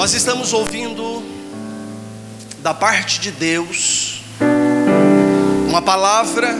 Nós 0.00 0.14
estamos 0.14 0.54
ouvindo 0.54 1.22
da 2.60 2.72
parte 2.72 3.20
de 3.20 3.30
Deus 3.30 4.22
uma 5.68 5.82
palavra 5.82 6.58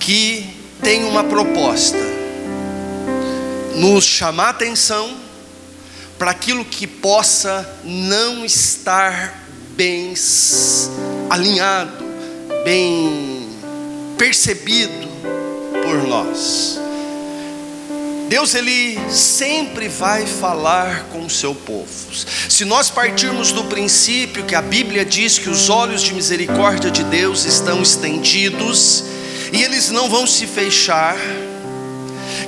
que 0.00 0.56
tem 0.82 1.04
uma 1.04 1.22
proposta: 1.22 2.00
nos 3.76 4.02
chamar 4.02 4.48
atenção 4.48 5.16
para 6.18 6.32
aquilo 6.32 6.64
que 6.64 6.84
possa 6.84 7.78
não 7.84 8.44
estar 8.44 9.46
bem 9.76 10.14
alinhado, 11.30 12.04
bem 12.64 13.48
percebido 14.18 15.06
por 15.80 16.08
nós. 16.08 16.80
Deus 18.32 18.54
ele 18.54 18.98
sempre 19.10 19.88
vai 19.88 20.24
falar 20.24 21.08
com 21.12 21.26
o 21.26 21.28
seu 21.28 21.54
povo. 21.54 21.86
Se 22.48 22.64
nós 22.64 22.88
partirmos 22.88 23.52
do 23.52 23.64
princípio 23.64 24.46
que 24.46 24.54
a 24.54 24.62
Bíblia 24.62 25.04
diz 25.04 25.38
que 25.38 25.50
os 25.50 25.68
olhos 25.68 26.00
de 26.00 26.14
misericórdia 26.14 26.90
de 26.90 27.04
Deus 27.04 27.44
estão 27.44 27.82
estendidos 27.82 29.04
e 29.52 29.62
eles 29.62 29.90
não 29.90 30.08
vão 30.08 30.26
se 30.26 30.46
fechar, 30.46 31.14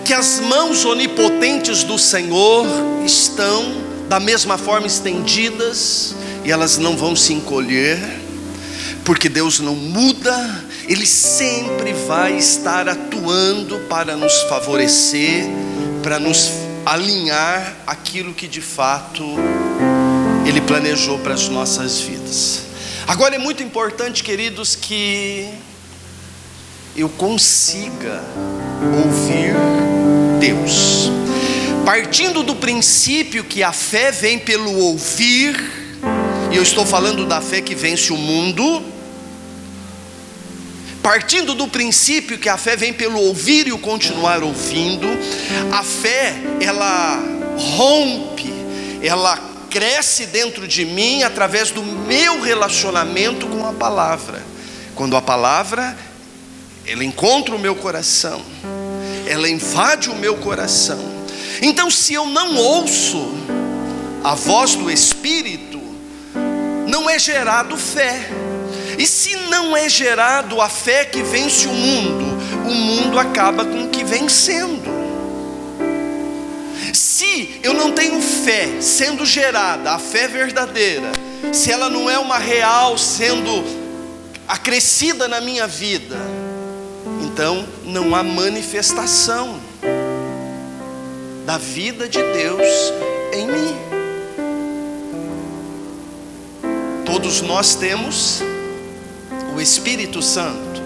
que 0.07 0.15
as 0.15 0.41
mãos 0.41 0.87
onipotentes 0.87 1.85
do 1.85 1.99
Senhor 1.99 2.67
estão 3.05 3.75
da 4.09 4.19
mesma 4.19 4.57
forma 4.57 4.87
estendidas 4.87 6.15
e 6.47 6.51
elas 6.51 6.79
não 6.79 6.97
vão 6.97 7.15
se 7.15 7.35
encolher, 7.35 7.99
porque 9.05 9.29
Deus 9.29 9.61
não 9.61 9.75
muda, 9.75 10.65
Ele 10.89 11.05
sempre 11.05 11.93
vai 11.93 12.39
estar 12.39 12.89
atuando 12.89 13.81
para 13.81 14.17
nos 14.17 14.33
favorecer 14.45 15.45
para 16.05 16.19
nos 16.21 16.51
alinhar 16.85 17.79
aquilo 17.87 18.35
que 18.35 18.47
de 18.47 18.61
fato 18.61 19.25
Ele 20.47 20.61
planejou 20.61 21.19
para 21.21 21.33
as 21.33 21.49
nossas 21.49 21.99
vidas. 21.99 22.65
Agora 23.09 23.37
é 23.37 23.39
muito 23.39 23.63
importante, 23.63 24.23
queridos, 24.23 24.77
que 24.77 25.49
eu 26.95 27.09
consiga 27.09 28.23
ouvir 29.03 29.55
Deus. 30.39 31.11
Partindo 31.87 32.43
do 32.43 32.55
princípio 32.55 33.43
que 33.43 33.63
a 33.63 33.73
fé 33.73 34.13
vem 34.13 34.39
pelo 34.39 34.77
ouvir, 34.77 35.57
e 36.53 36.57
eu 36.57 36.63
estou 36.63 36.85
falando 36.85 37.25
da 37.25 37.41
fé 37.41 37.63
que 37.63 37.75
vence 37.75 38.13
o 38.13 38.17
mundo, 38.19 38.83
partindo 41.05 41.55
do 41.55 41.69
princípio 41.69 42.39
que 42.39 42.49
a 42.49 42.57
fé 42.57 42.77
vem 42.77 42.91
pelo 42.91 43.21
ouvir 43.21 43.67
e 43.67 43.73
o 43.73 43.79
continuar 43.79 44.43
ouvindo, 44.43 45.07
a 45.71 45.83
fé 45.83 46.35
ela 46.63 47.23
rompe, 47.77 48.51
ela 49.03 49.39
cresce 49.69 50.25
dentro 50.25 50.67
de 50.67 50.87
mim 50.87 51.23
através 51.23 51.71
do 51.71 51.83
meu 51.83 52.41
relacionamento 52.41 53.47
com 53.49 53.69
a 53.69 53.75
palavra. 53.75 54.43
Quando 54.95 55.15
a 55.15 55.21
palavra 55.21 55.95
ela 56.87 57.05
encontra 57.05 57.55
o 57.55 57.59
meu 57.59 57.75
coração, 57.75 58.41
ela 59.27 59.47
invade 59.47 60.09
o 60.09 60.15
meu 60.15 60.39
coração. 60.39 61.05
Então, 61.61 61.91
se 61.91 62.15
eu 62.15 62.25
não 62.25 62.57
ouço 62.57 63.31
a 64.25 64.35
voz 64.35 64.75
do 64.75 64.91
Espírito, 64.91 65.83
não 66.89 67.11
é 67.11 67.19
gerado 67.19 67.77
fé. 67.77 68.27
E 68.99 69.07
se 69.07 69.37
não 69.37 69.77
é 69.77 69.89
gerado 69.89 70.61
a 70.61 70.69
fé 70.69 71.05
que 71.05 71.23
vence 71.23 71.67
o 71.67 71.73
mundo, 71.73 72.25
o 72.69 72.75
mundo 72.75 73.19
acaba 73.19 73.65
com 73.65 73.85
o 73.85 73.89
que 73.89 74.05
vencendo. 74.05 74.93
Se 76.93 77.61
eu 77.63 77.75
não 77.75 77.93
tenho 77.93 78.21
fé 78.21 78.81
sendo 78.81 79.27
gerada, 79.27 79.93
a 79.93 79.99
fé 79.99 80.29
verdadeira, 80.29 81.11
se 81.53 81.71
ela 81.71 81.91
não 81.91 82.09
é 82.09 82.19
uma 82.19 82.39
real 82.39 82.97
sendo 82.97 83.65
acrescida 84.47 85.27
na 85.27 85.41
minha 85.41 85.67
vida, 85.67 86.17
então 87.23 87.67
não 87.85 88.15
há 88.15 88.23
manifestação 88.23 89.61
da 91.45 91.59
vida 91.59 92.09
de 92.09 92.23
Deus 92.23 92.93
em 93.33 93.47
mim. 93.47 93.77
Todos 97.05 97.41
nós 97.43 97.75
temos 97.75 98.43
o 99.55 99.61
Espírito 99.61 100.21
Santo, 100.21 100.83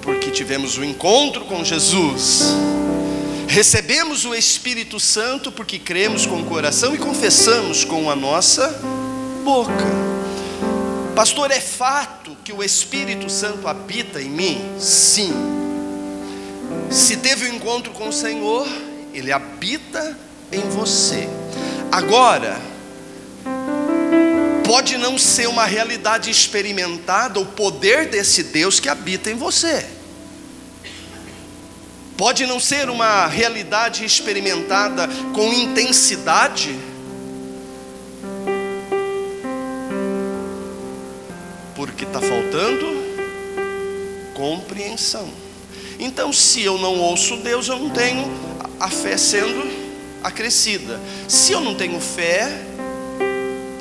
porque 0.00 0.30
tivemos 0.30 0.78
o 0.78 0.80
um 0.80 0.84
encontro 0.84 1.44
com 1.44 1.62
Jesus. 1.62 2.54
Recebemos 3.46 4.24
o 4.24 4.34
Espírito 4.34 4.98
Santo 4.98 5.52
porque 5.52 5.78
cremos 5.78 6.24
com 6.24 6.40
o 6.40 6.44
coração 6.46 6.94
e 6.94 6.98
confessamos 6.98 7.84
com 7.84 8.10
a 8.10 8.16
nossa 8.16 8.68
boca. 9.44 9.84
Pastor, 11.14 11.50
é 11.50 11.60
fato 11.60 12.36
que 12.44 12.52
o 12.52 12.62
Espírito 12.62 13.28
Santo 13.28 13.68
habita 13.68 14.22
em 14.22 14.30
mim? 14.30 14.60
Sim. 14.78 15.32
Se 16.90 17.16
teve 17.18 17.46
o 17.46 17.52
um 17.52 17.56
encontro 17.56 17.92
com 17.92 18.08
o 18.08 18.12
Senhor, 18.12 18.66
ele 19.12 19.32
habita 19.32 20.16
em 20.50 20.60
você. 20.70 21.28
Agora, 21.92 22.69
pode 24.70 24.96
não 24.96 25.18
ser 25.18 25.48
uma 25.48 25.66
realidade 25.66 26.30
experimentada 26.30 27.40
o 27.40 27.44
poder 27.44 28.06
desse 28.06 28.44
Deus 28.44 28.78
que 28.78 28.88
habita 28.88 29.28
em 29.28 29.34
você. 29.34 29.84
Pode 32.16 32.46
não 32.46 32.60
ser 32.60 32.88
uma 32.88 33.26
realidade 33.26 34.04
experimentada 34.04 35.08
com 35.34 35.52
intensidade. 35.52 36.78
Porque 41.74 42.04
está 42.04 42.20
faltando 42.20 42.86
compreensão. 44.34 45.28
Então, 45.98 46.32
se 46.32 46.62
eu 46.62 46.78
não 46.78 46.96
ouço 47.00 47.38
Deus, 47.38 47.66
eu 47.66 47.76
não 47.76 47.90
tenho 47.90 48.24
a 48.78 48.88
fé 48.88 49.16
sendo 49.16 49.68
acrescida. 50.22 51.00
Se 51.26 51.50
eu 51.50 51.60
não 51.60 51.74
tenho 51.74 51.98
fé, 51.98 52.69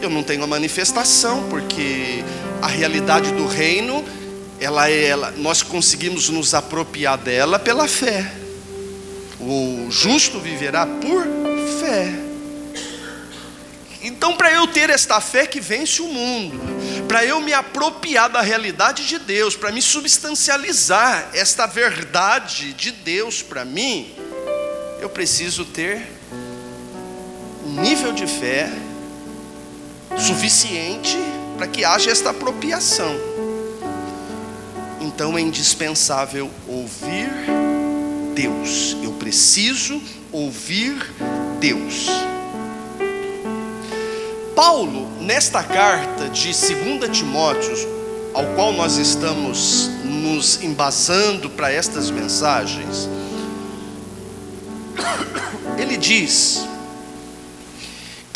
eu 0.06 0.10
não 0.10 0.24
tenho 0.24 0.44
a 0.44 0.48
manifestação, 0.48 1.48
porque 1.50 2.24
a 2.62 2.68
realidade 2.68 3.32
do 3.32 3.46
reino, 3.46 4.04
ela 4.60 4.90
é, 4.90 5.06
ela, 5.06 5.32
nós 5.32 5.62
conseguimos 5.62 6.30
nos 6.30 6.54
apropriar 6.54 7.18
dela 7.18 7.60
pela 7.60 7.88
fé. 7.88 8.32
O 9.40 9.88
justo 9.90 10.40
viverá 10.40 10.86
por 10.86 11.24
fé. 11.80 12.14
Então, 14.02 14.36
para 14.36 14.52
eu 14.52 14.66
ter 14.68 14.90
esta 14.90 15.20
fé 15.20 15.46
que 15.46 15.60
vence 15.60 16.02
o 16.02 16.08
mundo, 16.08 16.60
para 17.08 17.26
eu 17.26 17.42
me 17.42 17.54
apropriar 17.54 18.30
da 18.30 18.42
realidade 18.42 19.06
de 19.08 19.20
Deus, 19.20 19.56
para 19.56 19.72
me 19.72 19.82
substancializar 19.82 21.30
esta 21.34 21.66
verdade 21.66 22.74
de 22.74 22.92
Deus 22.92 23.42
para 23.42 23.66
mim, 23.66 24.14
eu 25.02 25.10
preciso 25.10 25.66
ter 25.66 26.08
um 27.66 27.82
nível 27.82 28.14
de 28.14 28.26
fé 28.26 28.72
suficiente 30.18 31.18
para 31.58 31.68
que 31.68 31.84
haja 31.84 32.12
esta 32.12 32.30
apropriação. 32.30 33.16
Então 35.02 35.38
é 35.38 35.42
indispensável 35.42 36.50
ouvir 36.68 37.30
Deus. 38.34 38.96
Eu 39.04 39.12
preciso 39.14 40.02
ouvir 40.32 40.96
Deus. 41.60 42.08
Paulo, 44.56 45.10
nesta 45.22 45.64
carta 45.64 46.30
de 46.30 46.48
2 46.48 47.18
Timóteo, 47.18 47.74
ao 48.34 48.46
qual 48.56 48.74
nós 48.74 48.98
estamos 48.98 49.90
nos 50.04 50.62
embasando 50.62 51.50
para 51.50 51.72
estas 51.72 52.12
mensagens, 52.12 53.10
ele 55.78 55.98
diz 55.98 56.66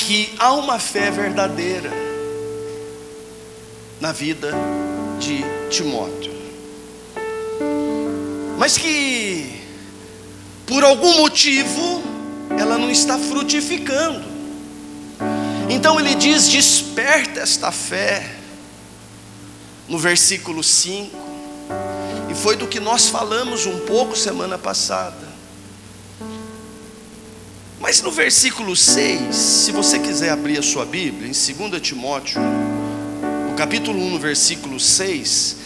que 0.03 0.35
há 0.37 0.51
uma 0.51 0.79
fé 0.79 1.09
verdadeira 1.09 1.89
na 4.01 4.11
vida 4.11 4.51
de 5.17 5.41
Timóteo, 5.69 6.33
mas 8.57 8.77
que 8.77 9.61
por 10.67 10.83
algum 10.83 11.15
motivo 11.15 12.03
ela 12.59 12.77
não 12.77 12.91
está 12.91 13.17
frutificando. 13.17 14.25
Então 15.69 15.97
ele 15.97 16.15
diz: 16.15 16.49
desperta 16.49 17.39
esta 17.39 17.71
fé, 17.71 18.35
no 19.87 19.97
versículo 19.97 20.61
5, 20.61 21.17
e 22.29 22.35
foi 22.35 22.57
do 22.57 22.67
que 22.67 22.79
nós 22.81 23.07
falamos 23.07 23.65
um 23.65 23.79
pouco 23.79 24.17
semana 24.17 24.57
passada. 24.57 25.32
Mas 27.83 28.01
no 28.01 28.11
versículo 28.11 28.77
6, 28.77 29.35
se 29.35 29.73
você 29.73 29.99
quiser 29.99 30.29
abrir 30.29 30.57
a 30.57 30.61
sua 30.61 30.85
Bíblia, 30.85 31.27
em 31.27 31.33
2 31.33 31.81
Timóteo, 31.81 32.41
no 33.49 33.53
capítulo 33.57 33.99
1, 33.99 34.09
no 34.11 34.17
versículo 34.17 34.79
6, 34.79 35.57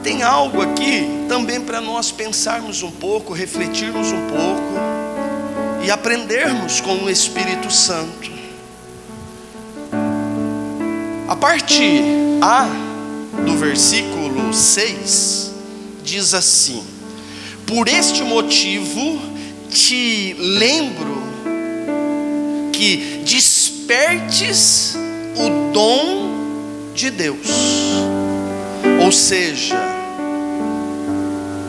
tem 0.00 0.22
algo 0.22 0.62
aqui 0.62 1.08
também 1.28 1.60
para 1.60 1.80
nós 1.80 2.12
pensarmos 2.12 2.84
um 2.84 2.90
pouco, 2.92 3.32
refletirmos 3.32 4.12
um 4.12 4.28
pouco 4.28 5.84
e 5.84 5.90
aprendermos 5.90 6.80
com 6.80 7.02
o 7.02 7.10
Espírito 7.10 7.68
Santo. 7.68 8.30
A 11.26 11.34
parte 11.34 11.82
A 12.40 12.68
do 13.44 13.56
versículo 13.56 14.54
6 14.54 15.50
diz 16.04 16.32
assim: 16.32 16.86
Por 17.66 17.88
este 17.88 18.22
motivo 18.22 19.20
te 19.68 20.32
lembro 20.38 21.26
que 22.76 23.22
despertes 23.24 24.94
o 25.34 25.72
dom 25.72 26.92
de 26.94 27.10
Deus. 27.10 27.46
Ou 29.02 29.10
seja, 29.10 29.76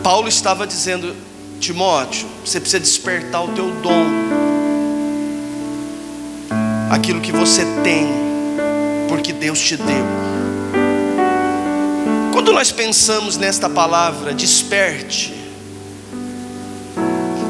Paulo 0.03 0.27
estava 0.27 0.67
dizendo, 0.67 1.15
Timóteo, 1.61 2.27
você 2.43 2.59
precisa 2.59 2.79
despertar 2.79 3.43
o 3.43 3.49
teu 3.49 3.71
dom, 3.81 4.05
aquilo 6.91 7.21
que 7.21 7.31
você 7.31 7.63
tem, 7.83 8.07
porque 9.07 9.31
Deus 9.31 9.59
te 9.59 9.77
deu. 9.77 10.05
Quando 12.33 12.51
nós 12.51 12.71
pensamos 12.71 13.37
nesta 13.37 13.69
palavra, 13.69 14.33
desperte, 14.33 15.33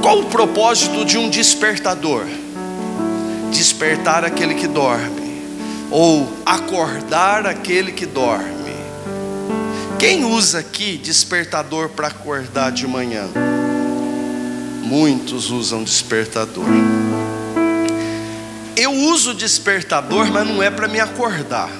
qual 0.01 0.19
o 0.19 0.25
propósito 0.25 1.04
de 1.04 1.18
um 1.18 1.30
despertador? 1.30 2.25
Despertar 3.57 4.24
aquele 4.24 4.54
que 4.54 4.68
dorme, 4.68 5.42
ou 5.89 6.31
acordar 6.45 7.48
aquele 7.48 7.92
que 7.92 8.06
dorme. 8.06 8.75
Quem 9.98 10.24
usa 10.24 10.59
aqui 10.59 10.95
despertador 10.95 11.89
para 11.89 12.06
acordar 12.06 12.71
de 12.71 12.86
manhã? 12.86 13.27
Muitos 14.83 15.50
usam 15.50 15.83
despertador. 15.83 16.68
Eu 18.75 18.94
uso 18.94 19.33
despertador, 19.33 20.31
mas 20.31 20.48
não 20.48 20.62
é 20.62 20.69
para 20.69 20.88
me 20.88 21.00
acordar. 21.00 21.71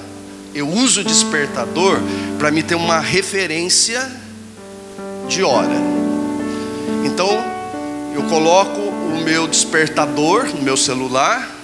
Eu 0.52 0.68
uso 0.68 1.04
despertador 1.04 2.00
para 2.40 2.50
me 2.50 2.60
ter 2.60 2.74
uma 2.74 2.98
referência 2.98 4.04
de 5.28 5.44
hora. 5.44 5.76
Então, 7.04 7.30
eu 8.16 8.24
coloco 8.24 8.80
o 8.80 9.22
meu 9.24 9.46
despertador 9.46 10.48
no 10.48 10.62
meu 10.62 10.76
celular 10.76 11.57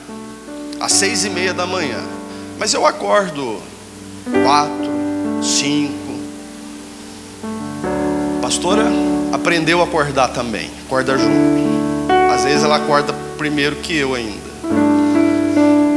às 0.84 0.92
seis 0.92 1.24
e 1.24 1.30
meia 1.30 1.54
da 1.54 1.66
manhã. 1.66 1.98
Mas 2.58 2.74
eu 2.74 2.86
acordo 2.86 3.60
quatro, 4.44 5.42
cinco. 5.42 5.94
Pastora 8.42 8.84
aprendeu 9.32 9.80
a 9.80 9.84
acordar 9.84 10.28
também, 10.28 10.70
acorda 10.86 11.16
junto. 11.16 12.12
Às 12.32 12.44
vezes 12.44 12.62
ela 12.62 12.76
acorda 12.76 13.14
primeiro 13.38 13.76
que 13.76 13.96
eu 13.96 14.14
ainda. 14.14 14.44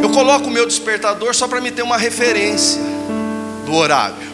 Eu 0.02 0.10
coloco 0.10 0.48
o 0.48 0.52
meu 0.52 0.66
despertador 0.66 1.36
só 1.36 1.48
para 1.48 1.60
me 1.60 1.70
ter 1.70 1.82
uma 1.82 1.98
referência 1.98 2.82
do 3.66 3.74
horário. 3.74 4.28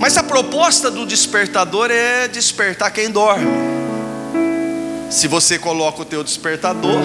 Mas 0.00 0.16
a 0.16 0.22
proposta 0.24 0.90
do 0.90 1.06
despertador 1.06 1.92
é 1.92 2.26
despertar 2.26 2.90
quem 2.90 3.08
dorme. 3.08 3.46
Se 5.08 5.28
você 5.28 5.60
coloca 5.60 6.02
o 6.02 6.04
teu 6.04 6.24
despertador 6.24 7.00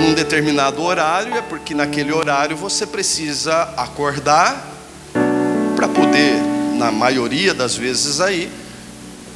num 0.00 0.14
determinado 0.14 0.82
horário, 0.82 1.34
é 1.34 1.42
porque 1.42 1.74
naquele 1.74 2.12
horário 2.12 2.56
você 2.56 2.86
precisa 2.86 3.62
acordar 3.76 4.66
para 5.76 5.86
poder, 5.86 6.36
na 6.76 6.90
maioria 6.90 7.52
das 7.52 7.76
vezes 7.76 8.20
aí, 8.20 8.50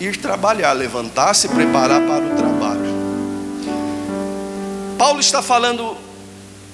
ir 0.00 0.16
trabalhar, 0.16 0.72
levantar, 0.72 1.34
se 1.34 1.48
preparar 1.48 2.00
para 2.02 2.24
o 2.24 2.36
trabalho. 2.36 2.94
Paulo 4.98 5.20
está 5.20 5.42
falando, 5.42 5.96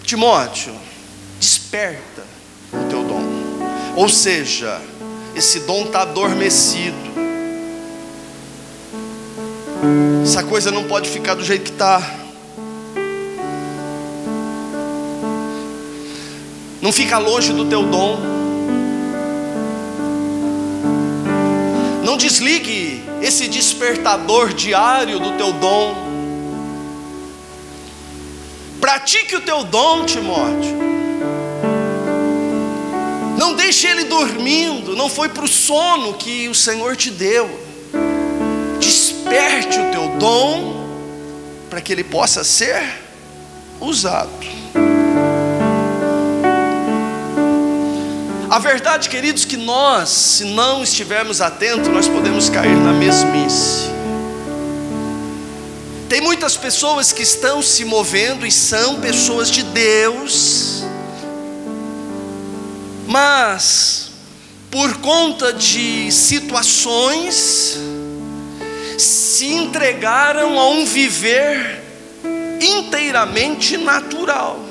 Timóteo, 0.05 0.75
desperta 1.39 2.23
o 2.73 2.89
teu 2.89 3.03
dom. 3.03 3.23
Ou 3.97 4.09
seja, 4.09 4.81
esse 5.35 5.61
dom 5.61 5.85
está 5.85 6.03
adormecido. 6.03 7.11
Essa 10.23 10.43
coisa 10.45 10.71
não 10.71 10.85
pode 10.85 11.09
ficar 11.09 11.35
do 11.35 11.45
jeito 11.45 11.65
que 11.65 11.71
está. 11.71 12.20
Não 16.81 16.93
fica 16.93 17.19
longe 17.19 17.53
do 17.53 17.67
teu 17.67 17.83
dom. 17.83 18.19
Não 22.05 22.17
desligue 22.17 23.03
esse 23.21 23.49
despertador 23.49 24.55
diário 24.55 25.21
do 25.21 25.33
teu 25.33 25.53
dom. 25.53 25.95
Pratique 28.81 29.37
o 29.37 29.43
teu 29.43 29.63
dom, 29.63 30.07
Timóteo. 30.07 30.79
Não 33.37 33.55
deixe 33.55 33.87
ele 33.87 34.05
dormindo, 34.05 34.97
não 34.97 35.09
foi 35.09 35.29
para 35.29 35.45
o 35.45 35.49
sono 35.49 36.15
que 36.15 36.49
o 36.49 36.55
Senhor 36.55 36.97
te 36.97 37.11
deu. 37.11 37.49
Desperte 38.81 39.79
o 39.79 39.91
teu 39.91 40.09
dom 40.19 40.89
para 41.69 41.81
que 41.81 41.93
ele 41.93 42.05
possa 42.05 42.43
ser 42.43 42.83
usado. 43.79 44.60
Verdade, 48.61 49.09
queridos, 49.09 49.45
que 49.45 49.57
nós, 49.57 50.09
se 50.09 50.45
não 50.45 50.83
estivermos 50.83 51.41
atentos, 51.41 51.89
nós 51.89 52.07
podemos 52.07 52.49
cair 52.49 52.77
na 52.77 52.93
mesmice. 52.93 53.91
Tem 56.09 56.21
muitas 56.21 56.57
pessoas 56.57 57.13
que 57.13 57.23
estão 57.23 57.63
se 57.63 57.85
movendo 57.85 58.47
e 58.47 58.53
são 58.53 59.01
pessoas 59.01 59.51
de 59.51 59.63
Deus, 59.63 60.85
mas 63.07 64.11
por 64.71 64.99
conta 64.99 65.53
de 65.53 66.13
situações, 66.13 67.77
se 68.97 69.47
entregaram 69.47 70.61
a 70.61 70.69
um 70.69 70.85
viver 70.85 71.83
inteiramente 72.61 73.77
natural. 73.77 74.70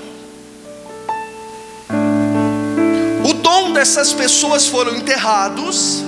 Dessas 3.74 4.12
pessoas 4.12 4.68
foram 4.68 4.96
enterrados 4.96 6.04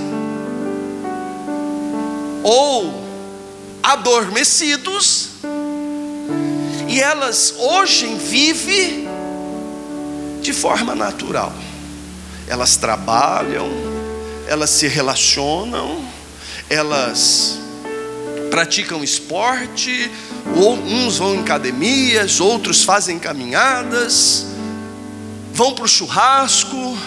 ou 2.44 3.02
adormecidos 3.82 5.30
e 6.88 7.00
elas 7.00 7.54
hoje 7.58 8.08
vivem 8.16 9.08
de 10.42 10.52
forma 10.52 10.94
natural. 10.94 11.54
Elas 12.48 12.76
trabalham, 12.76 13.70
elas 14.48 14.70
se 14.72 14.88
relacionam, 14.88 16.04
elas 16.70 17.58
praticam 18.50 19.02
esporte, 19.02 20.12
ou 20.58 20.74
uns 20.74 21.18
vão 21.18 21.36
em 21.36 21.40
academias, 21.40 22.42
outros 22.42 22.84
fazem 22.84 23.18
caminhadas, 23.18 24.46
vão 25.54 25.74
para 25.74 25.86
o 25.86 25.88
churrasco, 25.88 26.98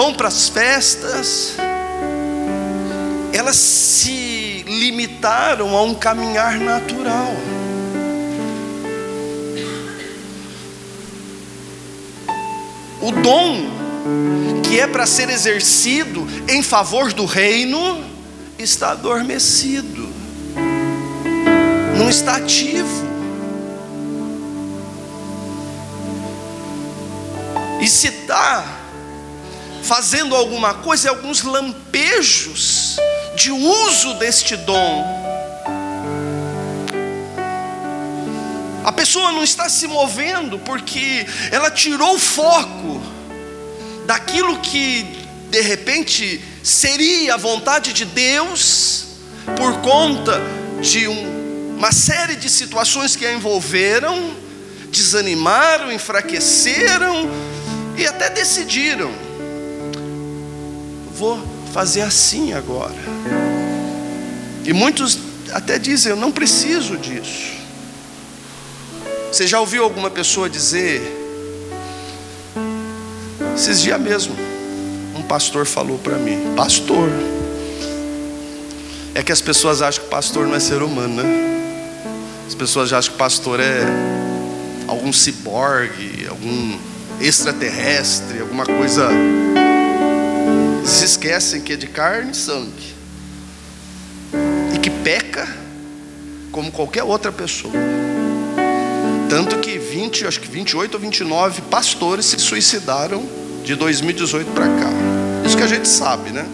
vão 0.00 0.14
para 0.14 0.28
as 0.28 0.48
festas, 0.48 1.56
elas 3.34 3.56
se 3.56 4.64
limitaram 4.66 5.76
a 5.76 5.82
um 5.82 5.94
caminhar 5.94 6.58
natural. 6.58 7.34
O 13.02 13.12
dom 13.12 13.68
que 14.62 14.80
é 14.80 14.86
para 14.86 15.04
ser 15.04 15.28
exercido 15.28 16.26
em 16.48 16.62
favor 16.62 17.12
do 17.12 17.26
reino 17.26 18.02
está 18.58 18.92
adormecido, 18.92 20.08
não 21.98 22.08
está 22.08 22.36
ativo. 22.36 23.06
E 27.82 27.86
se 27.86 28.08
está 28.08 28.79
fazendo 29.90 30.36
alguma 30.36 30.72
coisa, 30.72 31.08
é 31.08 31.10
alguns 31.10 31.42
lampejos 31.42 32.94
de 33.34 33.50
uso 33.50 34.14
deste 34.20 34.54
dom. 34.54 35.04
A 38.84 38.92
pessoa 38.92 39.32
não 39.32 39.42
está 39.42 39.68
se 39.68 39.88
movendo 39.88 40.60
porque 40.60 41.26
ela 41.50 41.72
tirou 41.72 42.14
o 42.14 42.18
foco 42.20 43.02
daquilo 44.06 44.60
que 44.60 45.26
de 45.50 45.60
repente 45.60 46.40
seria 46.62 47.34
a 47.34 47.36
vontade 47.36 47.92
de 47.92 48.04
Deus 48.04 49.06
por 49.56 49.80
conta 49.80 50.40
de 50.80 51.08
um, 51.08 51.74
uma 51.76 51.90
série 51.90 52.36
de 52.36 52.48
situações 52.48 53.16
que 53.16 53.26
a 53.26 53.32
envolveram, 53.32 54.36
desanimaram, 54.92 55.90
enfraqueceram 55.90 57.28
e 57.96 58.06
até 58.06 58.30
decidiram: 58.30 59.29
vou 61.20 61.38
fazer 61.74 62.00
assim 62.00 62.54
agora. 62.54 62.94
E 64.64 64.72
muitos 64.72 65.18
até 65.52 65.78
dizem: 65.78 66.10
eu 66.10 66.16
não 66.16 66.32
preciso 66.32 66.96
disso. 66.96 67.60
Você 69.30 69.46
já 69.46 69.60
ouviu 69.60 69.84
alguma 69.84 70.08
pessoa 70.08 70.48
dizer: 70.48 71.02
Esses 73.54 73.82
dias 73.82 74.00
mesmo, 74.00 74.34
um 75.14 75.22
pastor 75.22 75.66
falou 75.66 75.98
para 75.98 76.16
mim: 76.16 76.54
Pastor, 76.56 77.10
é 79.14 79.22
que 79.22 79.30
as 79.30 79.42
pessoas 79.42 79.82
acham 79.82 80.02
que 80.02 80.10
pastor 80.10 80.46
não 80.46 80.54
é 80.54 80.60
ser 80.60 80.82
humano, 80.82 81.22
né? 81.22 81.50
As 82.48 82.54
pessoas 82.54 82.94
acham 82.94 83.12
que 83.12 83.18
pastor 83.18 83.60
é 83.60 83.84
algum 84.88 85.12
ciborgue, 85.12 86.26
algum 86.30 86.78
extraterrestre, 87.20 88.40
alguma 88.40 88.64
coisa. 88.64 89.10
Se 90.90 91.04
esquecem 91.04 91.62
que 91.62 91.74
é 91.74 91.76
de 91.76 91.86
carne 91.86 92.32
e 92.32 92.34
sangue 92.34 92.96
e 94.74 94.78
que 94.78 94.90
peca 94.90 95.46
como 96.50 96.72
qualquer 96.72 97.04
outra 97.04 97.30
pessoa. 97.30 97.72
Tanto 99.30 99.60
que 99.60 99.78
20, 99.78 100.26
acho 100.26 100.40
que 100.40 100.48
28 100.48 100.94
ou 100.94 101.00
29 101.00 101.62
pastores 101.62 102.26
se 102.26 102.40
suicidaram 102.40 103.24
de 103.64 103.76
2018 103.76 104.50
para 104.50 104.66
cá. 104.66 104.90
Isso 105.46 105.56
que 105.56 105.62
a 105.62 105.68
gente 105.68 105.88
sabe, 105.88 106.32
né? 106.32 106.44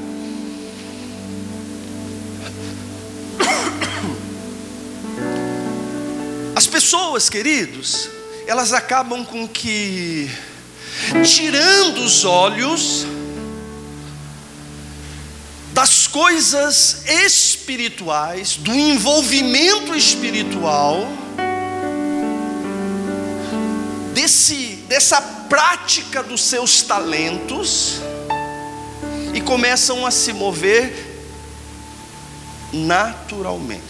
As 6.54 6.66
pessoas, 6.66 7.30
queridos, 7.30 8.10
elas 8.46 8.74
acabam 8.74 9.24
com 9.24 9.48
que 9.48 10.30
tirando 11.24 12.04
os 12.04 12.24
olhos 12.24 13.06
coisas 16.16 17.02
espirituais, 17.06 18.56
do 18.56 18.74
envolvimento 18.74 19.94
espiritual, 19.94 21.06
desse, 24.14 24.76
dessa 24.88 25.20
prática 25.20 26.22
dos 26.22 26.40
seus 26.40 26.80
talentos, 26.80 28.00
e 29.34 29.42
começam 29.42 30.06
a 30.06 30.10
se 30.10 30.32
mover 30.32 31.20
naturalmente. 32.72 33.84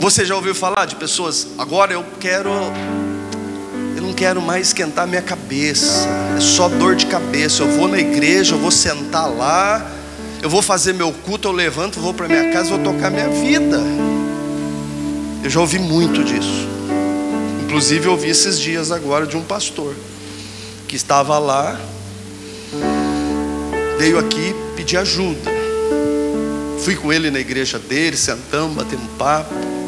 Você 0.00 0.24
já 0.24 0.34
ouviu 0.34 0.56
falar 0.56 0.86
de 0.86 0.96
pessoas? 0.96 1.46
Agora 1.56 1.92
eu 1.92 2.04
quero 2.18 2.50
quero 4.20 4.42
mais 4.42 4.66
esquentar 4.66 5.06
minha 5.06 5.22
cabeça, 5.22 6.06
é 6.36 6.40
só 6.40 6.68
dor 6.68 6.94
de 6.94 7.06
cabeça. 7.06 7.62
Eu 7.62 7.70
vou 7.70 7.88
na 7.88 7.98
igreja, 7.98 8.54
eu 8.54 8.58
vou 8.58 8.70
sentar 8.70 9.26
lá, 9.26 9.90
eu 10.42 10.50
vou 10.50 10.60
fazer 10.60 10.92
meu 10.92 11.10
culto, 11.10 11.48
eu 11.48 11.52
levanto, 11.52 11.98
vou 11.98 12.12
para 12.12 12.28
minha 12.28 12.52
casa, 12.52 12.68
vou 12.68 12.80
tocar 12.80 13.10
minha 13.10 13.30
vida. 13.30 13.80
Eu 15.42 15.48
já 15.48 15.58
ouvi 15.58 15.78
muito 15.78 16.22
disso. 16.22 16.68
Inclusive 17.64 18.04
eu 18.04 18.12
ouvi 18.12 18.28
esses 18.28 18.60
dias 18.60 18.92
agora 18.92 19.26
de 19.26 19.38
um 19.38 19.42
pastor 19.42 19.94
que 20.86 20.96
estava 20.96 21.38
lá, 21.38 21.80
veio 23.98 24.18
aqui 24.18 24.54
pedir 24.76 24.98
ajuda. 24.98 25.50
Fui 26.84 26.94
com 26.94 27.10
ele 27.10 27.30
na 27.30 27.40
igreja 27.40 27.78
dele, 27.78 28.18
sentamos, 28.18 28.76
batemos 28.76 29.10
papo. 29.16 29.79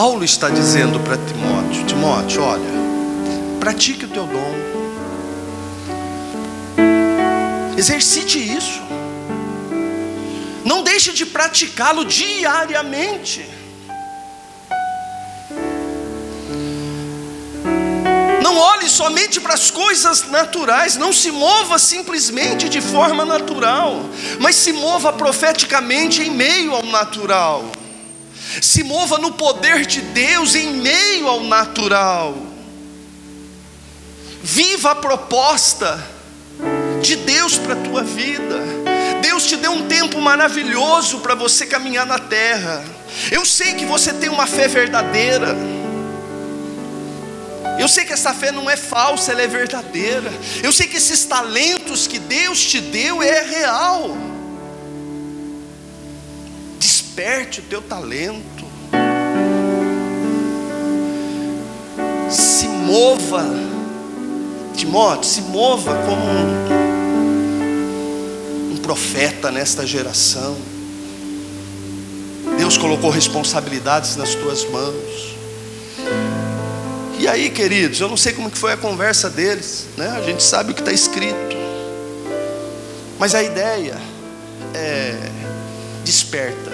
Paulo 0.00 0.22
está 0.24 0.48
dizendo 0.48 1.00
para 1.00 1.16
Timóteo: 1.16 1.84
Timóteo, 1.84 2.40
olha, 2.40 2.70
pratique 3.58 4.04
o 4.04 4.08
teu 4.08 4.28
dom, 4.28 4.54
exercite 7.76 8.38
isso, 8.38 8.80
não 10.64 10.84
deixe 10.84 11.12
de 11.12 11.26
praticá-lo 11.26 12.04
diariamente. 12.04 13.44
Não 18.40 18.56
olhe 18.56 18.88
somente 18.88 19.40
para 19.40 19.54
as 19.54 19.68
coisas 19.68 20.28
naturais, 20.28 20.96
não 20.96 21.12
se 21.12 21.32
mova 21.32 21.76
simplesmente 21.76 22.68
de 22.68 22.80
forma 22.80 23.24
natural, 23.24 24.04
mas 24.38 24.54
se 24.54 24.72
mova 24.72 25.12
profeticamente 25.12 26.22
em 26.22 26.30
meio 26.30 26.72
ao 26.72 26.86
natural 26.86 27.64
se 28.60 28.82
mova 28.82 29.18
no 29.18 29.32
poder 29.32 29.86
de 29.86 30.00
Deus 30.00 30.54
em 30.54 30.74
meio 30.74 31.28
ao 31.28 31.44
natural. 31.44 32.36
Viva 34.42 34.92
a 34.92 34.94
proposta 34.94 36.02
de 37.02 37.16
Deus 37.16 37.56
para 37.56 37.74
a 37.74 37.76
tua 37.76 38.02
vida. 38.02 38.56
Deus 39.20 39.44
te 39.46 39.56
deu 39.56 39.72
um 39.72 39.86
tempo 39.86 40.20
maravilhoso 40.20 41.20
para 41.20 41.34
você 41.34 41.66
caminhar 41.66 42.06
na 42.06 42.18
terra. 42.18 42.84
Eu 43.30 43.44
sei 43.44 43.74
que 43.74 43.84
você 43.84 44.12
tem 44.12 44.28
uma 44.28 44.46
fé 44.46 44.68
verdadeira. 44.68 45.56
Eu 47.78 47.86
sei 47.86 48.04
que 48.04 48.12
essa 48.12 48.34
fé 48.34 48.50
não 48.50 48.68
é 48.68 48.76
falsa, 48.76 49.30
ela 49.30 49.42
é 49.42 49.46
verdadeira. 49.46 50.32
Eu 50.62 50.72
sei 50.72 50.88
que 50.88 50.96
esses 50.96 51.24
talentos 51.24 52.06
que 52.06 52.18
Deus 52.18 52.60
te 52.64 52.80
deu 52.80 53.22
é 53.22 53.42
real 53.42 54.37
desperte 57.18 57.58
o 57.58 57.62
teu 57.64 57.82
talento, 57.82 58.64
se 62.30 62.68
mova, 62.68 63.44
Timóteo, 64.76 65.24
se 65.24 65.40
mova 65.42 65.96
como 66.06 66.22
um, 66.22 66.68
um 68.72 68.76
profeta 68.76 69.50
nesta 69.50 69.84
geração. 69.84 70.56
Deus 72.56 72.78
colocou 72.78 73.10
responsabilidades 73.10 74.14
nas 74.14 74.36
tuas 74.36 74.64
mãos. 74.70 75.36
E 77.18 77.26
aí, 77.26 77.50
queridos, 77.50 78.00
eu 78.00 78.08
não 78.08 78.16
sei 78.16 78.32
como 78.32 78.48
que 78.48 78.56
foi 78.58 78.74
a 78.74 78.76
conversa 78.76 79.28
deles, 79.28 79.88
né? 79.96 80.06
A 80.16 80.22
gente 80.22 80.44
sabe 80.44 80.70
o 80.70 80.74
que 80.74 80.82
está 80.82 80.92
escrito. 80.92 81.56
Mas 83.18 83.34
a 83.34 83.42
ideia 83.42 83.98
é 84.72 85.18
desperta. 86.04 86.67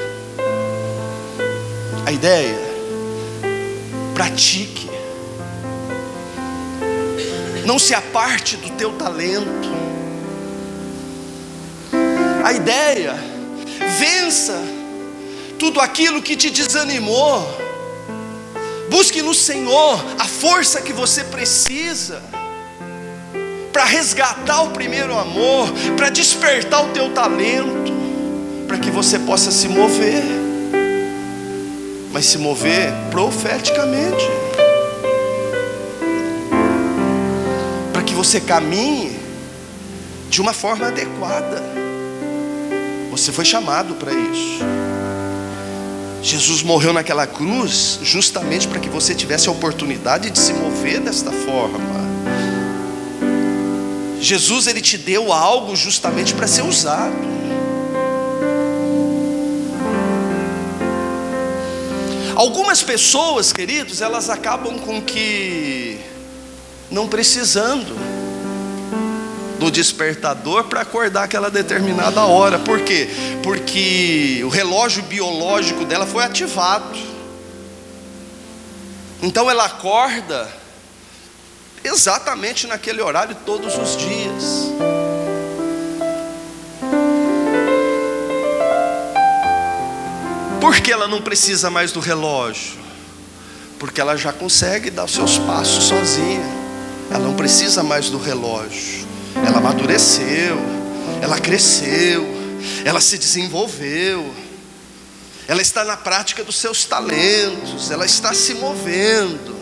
A 2.06 2.12
ideia, 2.12 2.58
pratique. 4.14 4.90
Não 7.64 7.78
se 7.78 7.94
aparte 7.94 8.58
do 8.58 8.68
teu 8.70 8.92
talento. 8.92 9.73
A 12.44 12.52
ideia, 12.52 13.14
vença 13.99 14.61
tudo 15.58 15.80
aquilo 15.80 16.20
que 16.20 16.37
te 16.37 16.50
desanimou. 16.50 17.42
Busque 18.90 19.23
no 19.23 19.32
Senhor 19.32 20.04
a 20.18 20.26
força 20.26 20.82
que 20.82 20.92
você 20.92 21.25
precisa 21.25 22.23
para 23.73 23.87
resgatar 23.87 24.61
o 24.61 24.73
primeiro 24.73 25.18
amor, 25.18 25.73
para 25.96 26.11
despertar 26.11 26.84
o 26.84 26.90
teu 26.90 27.14
talento, 27.14 27.92
para 28.68 28.76
que 28.76 28.90
você 28.90 29.18
possa 29.20 29.50
se 29.50 29.68
mover 29.68 30.43
mas 32.14 32.26
se 32.26 32.38
mover 32.38 32.92
profeticamente. 33.11 34.25
Para 37.92 38.04
que 38.04 38.14
você 38.14 38.40
caminhe 38.40 39.18
de 40.30 40.40
uma 40.40 40.52
forma 40.52 40.87
adequada. 40.87 41.61
Você 43.11 43.33
foi 43.33 43.44
chamado 43.44 43.97
para 43.97 44.12
isso. 44.12 44.61
Jesus 46.23 46.62
morreu 46.62 46.92
naquela 46.92 47.26
cruz 47.26 47.99
justamente 48.04 48.68
para 48.68 48.78
que 48.78 48.88
você 48.88 49.12
tivesse 49.12 49.49
a 49.49 49.52
oportunidade 49.52 50.30
de 50.30 50.38
se 50.38 50.52
mover 50.52 51.00
desta 51.00 51.33
forma. 51.33 51.80
Jesus 54.21 54.68
ele 54.68 54.80
te 54.80 54.97
deu 54.97 55.33
algo 55.33 55.75
justamente 55.75 56.33
para 56.33 56.47
ser 56.47 56.62
usado. 56.62 57.34
Algumas 62.37 62.83
pessoas, 62.83 63.53
queridos, 63.53 64.00
elas 64.00 64.29
acabam 64.29 64.79
com 64.79 65.00
que 65.00 66.00
não 66.91 67.07
precisando 67.07 67.95
do 69.59 69.71
despertador 69.71 70.64
para 70.64 70.81
acordar 70.81 71.25
aquela 71.25 71.49
determinada 71.49 72.23
hora. 72.25 72.59
Por 72.59 72.81
quê? 72.81 73.09
Porque 73.43 74.41
o 74.45 74.49
relógio 74.49 75.03
biológico 75.05 75.85
dela 75.85 76.07
foi 76.07 76.25
ativado. 76.25 76.99
Então 79.23 79.49
ela 79.49 79.67
acorda 79.67 80.50
exatamente 81.85 82.67
naquele 82.67 83.00
horário 83.00 83.37
todos 83.47 83.79
os 83.79 83.97
dias. 83.97 84.93
Por 90.64 90.80
que 90.80 90.90
ela 90.90 91.06
não 91.06 91.21
precisa 91.21 91.68
mais 91.68 91.92
do 91.92 92.00
relógio? 92.00 92.78
Porque 93.78 94.00
ela 94.00 94.16
já 94.16 94.33
consegue 94.33 94.90
dar 94.90 95.04
os 95.04 95.12
seus 95.12 95.37
passos 95.37 95.85
sozinha. 95.85 96.40
Ela 97.11 97.23
não 97.23 97.35
precisa 97.35 97.83
mais 97.83 98.09
do 98.09 98.16
relógio. 98.16 99.06
Ela 99.47 99.59
amadureceu, 99.59 100.56
ela 101.21 101.38
cresceu, 101.38 102.26
ela 102.83 102.99
se 102.99 103.18
desenvolveu. 103.18 104.35
ela 105.47 105.61
está 105.61 105.85
na 105.85 105.99
prática 105.99 106.42
dos 106.42 106.56
seus 106.56 106.87
talentos, 106.87 107.90
ela 107.90 108.06
está 108.06 108.33
se 108.33 108.54
movendo. 108.54 109.54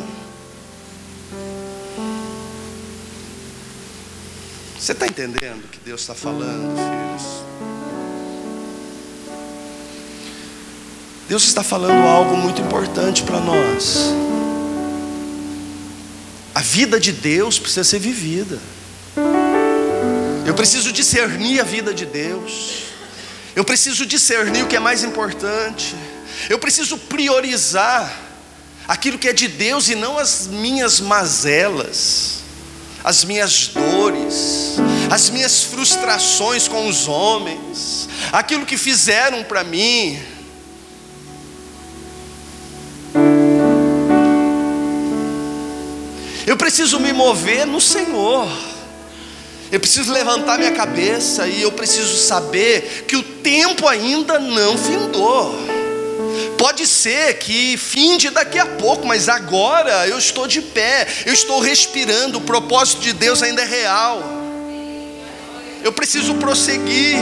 Você 4.79 4.93
está 4.93 5.09
entendendo 5.09 5.65
o 5.65 5.69
que 5.69 5.81
Deus 5.81 6.03
está 6.03 6.15
falando, 6.15 6.77
filhos? 6.77 7.42
Deus 11.29 11.45
está 11.45 11.63
falando 11.63 12.07
algo 12.07 12.37
muito 12.37 12.61
importante 12.61 13.23
para 13.23 13.41
nós. 13.41 14.13
A 16.55 16.61
vida 16.61 17.01
de 17.01 17.13
Deus 17.13 17.59
precisa 17.59 17.85
ser 17.85 17.99
vivida. 17.99 18.59
Eu 20.45 20.55
preciso 20.55 20.93
discernir 20.93 21.61
a 21.61 21.65
vida 21.65 21.95
de 21.95 22.05
Deus. 22.05 22.83
Eu 23.55 23.65
preciso 23.65 24.05
discernir 24.05 24.63
o 24.63 24.67
que 24.67 24.77
é 24.77 24.81
mais 24.81 25.03
importante. 25.05 25.95
Eu 26.49 26.59
preciso 26.59 26.99
priorizar 26.99 28.13
aquilo 28.87 29.19
que 29.19 29.29
é 29.29 29.33
de 29.33 29.49
Deus 29.49 29.89
e 29.89 29.95
não 29.95 30.19
as 30.19 30.47
minhas 30.47 31.01
mazelas, 31.01 32.41
as 33.05 33.25
minhas 33.25 33.69
dores, 33.69 34.77
as 35.11 35.31
minhas 35.31 35.63
frustrações 35.63 36.67
com 36.69 36.89
os 36.89 37.07
homens, 37.09 38.09
aquilo 38.33 38.67
que 38.67 38.77
fizeram 38.77 39.43
para 39.45 39.65
mim. 39.65 40.21
Eu 46.47 46.57
preciso 46.57 46.99
me 46.99 47.13
mover 47.13 47.67
no 47.67 47.81
Senhor. 47.81 48.49
Eu 49.71 49.81
preciso 49.81 50.13
levantar 50.13 50.59
minha 50.59 50.73
cabeça 50.73 51.47
e 51.47 51.63
eu 51.63 51.73
preciso 51.73 52.17
saber 52.19 53.05
que 53.09 53.17
o 53.17 53.23
tempo 53.23 53.89
ainda 53.89 54.39
não 54.39 54.77
findou. 54.77 55.55
Pode 56.59 56.87
ser 56.87 57.39
que 57.39 57.77
finde 57.77 58.31
daqui 58.31 58.59
a 58.59 58.67
pouco, 58.67 59.07
mas 59.07 59.29
agora 59.29 60.07
eu 60.07 60.19
estou 60.19 60.47
de 60.47 60.61
pé, 60.61 61.07
eu 61.25 61.33
estou 61.33 61.61
respirando, 61.61 62.39
o 62.39 62.43
propósito 62.43 63.01
de 63.01 63.13
Deus 63.13 63.43
ainda 63.43 63.63
é 63.63 63.67
real. 63.67 64.23
Eu 65.83 65.93
preciso 65.93 66.35
prosseguir, 66.35 67.19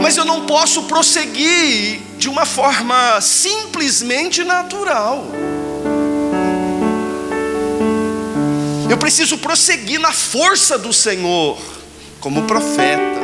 mas 0.00 0.16
eu 0.16 0.24
não 0.24 0.46
posso 0.46 0.82
prosseguir 0.84 2.00
de 2.18 2.28
uma 2.28 2.44
forma 2.44 3.20
simplesmente 3.20 4.44
natural. 4.44 5.26
Eu 8.92 8.98
preciso 8.98 9.38
prosseguir 9.38 9.98
na 9.98 10.12
força 10.12 10.76
do 10.76 10.92
Senhor, 10.92 11.56
como 12.20 12.42
profeta, 12.42 13.22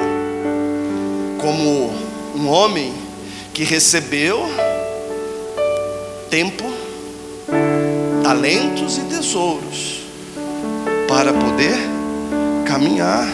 como 1.39 1.93
um 2.35 2.49
homem 2.49 2.91
que 3.53 3.65
recebeu 3.65 4.51
tempo, 6.31 6.65
talentos 8.23 8.97
e 8.97 9.03
tesouros 9.03 10.05
para 11.07 11.35
poder 11.35 11.77
caminhar. 12.67 13.29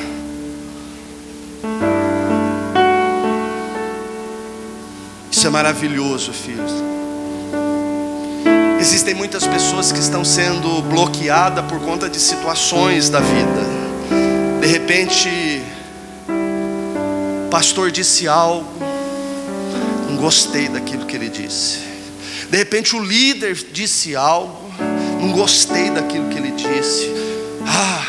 Isso 5.30 5.46
é 5.46 5.50
maravilhoso, 5.50 6.32
filhos. 6.32 6.72
Existem 8.84 9.14
muitas 9.14 9.46
pessoas 9.46 9.90
que 9.90 9.98
estão 9.98 10.22
sendo 10.22 10.82
bloqueadas 10.82 11.64
por 11.64 11.80
conta 11.80 12.06
de 12.06 12.20
situações 12.20 13.08
da 13.08 13.18
vida. 13.18 13.62
De 14.60 14.66
repente, 14.66 15.62
o 16.28 17.48
pastor 17.48 17.90
disse 17.90 18.28
algo, 18.28 18.68
não 20.06 20.18
gostei 20.18 20.68
daquilo 20.68 21.06
que 21.06 21.16
ele 21.16 21.30
disse. 21.30 21.78
De 22.50 22.58
repente, 22.58 22.94
o 22.94 23.02
líder 23.02 23.54
disse 23.72 24.14
algo, 24.14 24.70
não 25.18 25.32
gostei 25.32 25.88
daquilo 25.88 26.28
que 26.28 26.36
ele 26.36 26.50
disse. 26.50 27.10
Ah, 27.66 28.06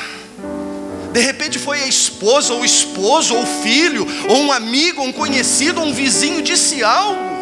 de 1.13 1.21
repente 1.21 1.57
foi 1.57 1.83
a 1.83 1.87
esposa, 1.87 2.51
ou 2.53 2.59
o 2.59 2.65
esposo, 2.65 3.33
ou 3.33 3.43
o 3.43 3.47
filho, 3.63 4.05
ou 4.27 4.39
um 4.39 4.51
amigo, 4.51 4.99
ou 4.99 5.07
um 5.07 5.13
conhecido, 5.13 5.79
ou 5.79 5.87
um 5.87 5.93
vizinho 5.93 6.41
disse 6.41 6.83
algo. 6.83 7.34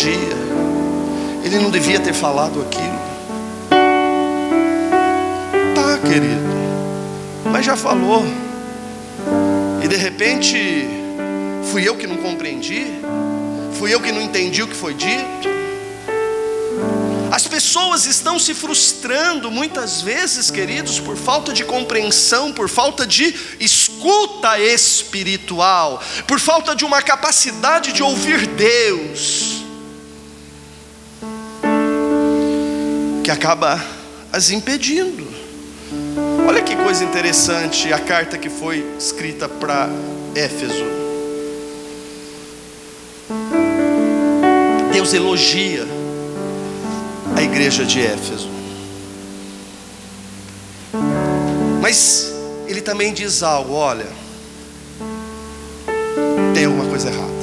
Podia, 0.00 1.44
ele 1.44 1.58
não 1.58 1.70
devia 1.70 2.00
ter 2.00 2.14
falado 2.14 2.62
aquilo. 2.62 2.98
Tá, 5.74 5.98
querido, 6.08 6.40
mas 7.44 7.66
já 7.66 7.76
falou, 7.76 8.24
e 9.84 9.86
de 9.86 9.96
repente, 9.96 10.88
fui 11.70 11.86
eu 11.86 11.98
que 11.98 12.06
não 12.06 12.16
compreendi, 12.16 12.86
fui 13.78 13.92
eu 13.92 14.00
que 14.00 14.10
não 14.10 14.22
entendi 14.22 14.62
o 14.62 14.68
que 14.68 14.74
foi 14.74 14.94
dito. 14.94 15.50
As 17.30 17.46
pessoas 17.46 18.06
estão 18.06 18.38
se 18.38 18.54
frustrando 18.54 19.50
muitas 19.50 20.00
vezes, 20.00 20.50
queridos, 20.50 20.98
por 20.98 21.14
falta 21.14 21.52
de 21.52 21.62
compreensão, 21.62 22.54
por 22.54 22.70
falta 22.70 23.06
de 23.06 23.34
escuta 23.60 24.58
espiritual, 24.58 26.02
por 26.26 26.40
falta 26.40 26.74
de 26.74 26.86
uma 26.86 27.02
capacidade 27.02 27.92
de 27.92 28.02
ouvir 28.02 28.46
Deus, 28.46 29.49
que 33.30 33.32
acaba 33.32 33.80
as 34.32 34.50
impedindo. 34.50 35.24
Olha 36.48 36.60
que 36.62 36.74
coisa 36.74 37.04
interessante 37.04 37.92
a 37.92 37.98
carta 38.00 38.36
que 38.36 38.50
foi 38.50 38.84
escrita 38.98 39.48
para 39.48 39.88
Éfeso. 40.34 40.84
Deus 44.92 45.12
elogia 45.14 45.86
a 47.36 47.40
igreja 47.40 47.84
de 47.84 48.00
Éfeso. 48.00 48.50
Mas 51.80 52.32
ele 52.66 52.80
também 52.80 53.14
diz 53.14 53.44
algo: 53.44 53.74
olha, 53.74 54.08
tem 56.52 56.64
alguma 56.64 56.86
coisa 56.86 57.08
errada. 57.08 57.39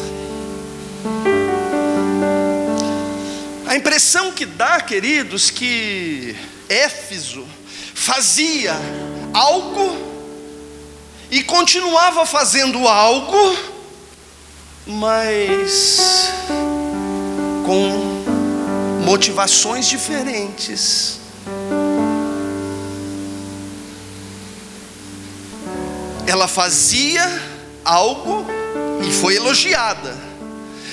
Impressão 3.78 4.32
que 4.32 4.46
dá, 4.46 4.82
queridos, 4.82 5.52
que 5.52 6.36
Éfeso 6.68 7.46
fazia 7.94 8.76
algo 9.34 9.96
e 11.30 11.44
continuava 11.44 12.26
fazendo 12.26 12.88
algo, 12.88 13.58
mas 14.88 16.32
com 17.66 19.04
motivações 19.06 19.88
diferentes. 19.88 21.20
Ela 26.26 26.48
fazia 26.48 27.24
algo 27.86 28.46
e 29.08 29.12
foi 29.14 29.36
elogiada, 29.36 30.18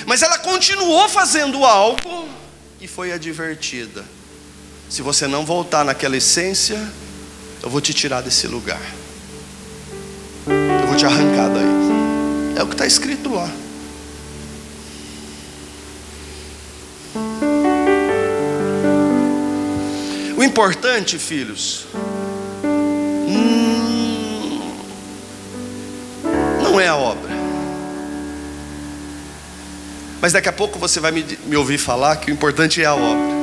mas 0.05 0.21
ela 0.21 0.37
continuou 0.37 1.09
fazendo 1.09 1.65
algo 1.65 2.24
e 2.79 2.87
foi 2.87 3.11
advertida. 3.11 4.03
Se 4.89 5.01
você 5.01 5.27
não 5.27 5.45
voltar 5.45 5.83
naquela 5.83 6.17
essência, 6.17 6.79
eu 7.61 7.69
vou 7.69 7.81
te 7.81 7.93
tirar 7.93 8.21
desse 8.21 8.47
lugar. 8.47 8.81
Eu 10.47 10.87
vou 10.87 10.95
te 10.95 11.05
arrancar 11.05 11.49
daí. 11.49 12.59
É 12.59 12.63
o 12.63 12.67
que 12.67 12.73
está 12.73 12.85
escrito 12.85 13.33
lá. 13.33 13.51
importante, 20.55 21.19
filhos, 21.19 21.85
hum, 23.27 24.71
não 26.63 26.79
é 26.79 26.87
a 26.87 26.95
obra. 26.95 27.24
Mas 30.25 30.33
daqui 30.33 30.49
a 30.49 30.53
pouco 30.53 30.79
você 30.79 30.99
vai 30.99 31.11
me, 31.11 31.23
me 31.45 31.55
ouvir 31.55 31.77
falar 31.77 32.15
que 32.15 32.31
o 32.31 32.33
importante 32.33 32.81
é 32.81 32.85
a 32.85 32.95
obra. 32.95 33.35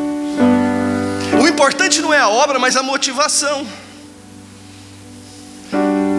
O 1.40 1.46
importante 1.46 2.02
não 2.02 2.12
é 2.12 2.18
a 2.18 2.28
obra, 2.28 2.58
mas 2.58 2.76
a 2.76 2.82
motivação. 2.82 3.64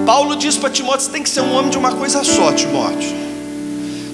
Paulo 0.06 0.38
diz 0.38 0.56
para 0.56 0.70
Timóteo: 0.70 1.02
você 1.02 1.12
tem 1.12 1.22
que 1.22 1.28
ser 1.28 1.42
um 1.42 1.54
homem 1.54 1.70
de 1.70 1.78
uma 1.78 1.92
coisa 1.92 2.24
só, 2.24 2.54
Timóteo. 2.54 3.12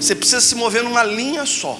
Você 0.00 0.12
precisa 0.12 0.40
se 0.40 0.56
mover 0.56 0.82
numa 0.82 1.04
linha 1.04 1.46
só. 1.46 1.78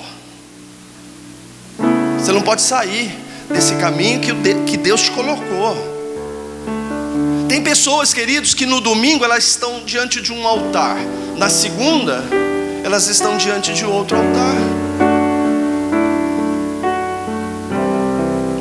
Você 2.16 2.30
não 2.30 2.42
pode 2.42 2.62
sair 2.62 3.12
desse 3.52 3.74
caminho 3.74 4.20
que 4.20 4.76
Deus 4.76 5.02
te 5.02 5.10
colocou. 5.10 5.76
Tem 7.48 7.60
pessoas, 7.60 8.14
queridos, 8.14 8.54
que 8.54 8.66
no 8.66 8.80
domingo 8.80 9.24
elas 9.24 9.48
estão 9.48 9.82
diante 9.84 10.22
de 10.22 10.32
um 10.32 10.46
altar, 10.46 10.96
na 11.36 11.50
segunda, 11.50 12.22
elas 12.84 13.06
estão 13.06 13.36
diante 13.36 13.72
de 13.72 13.84
outro 13.84 14.16
altar. 14.16 15.00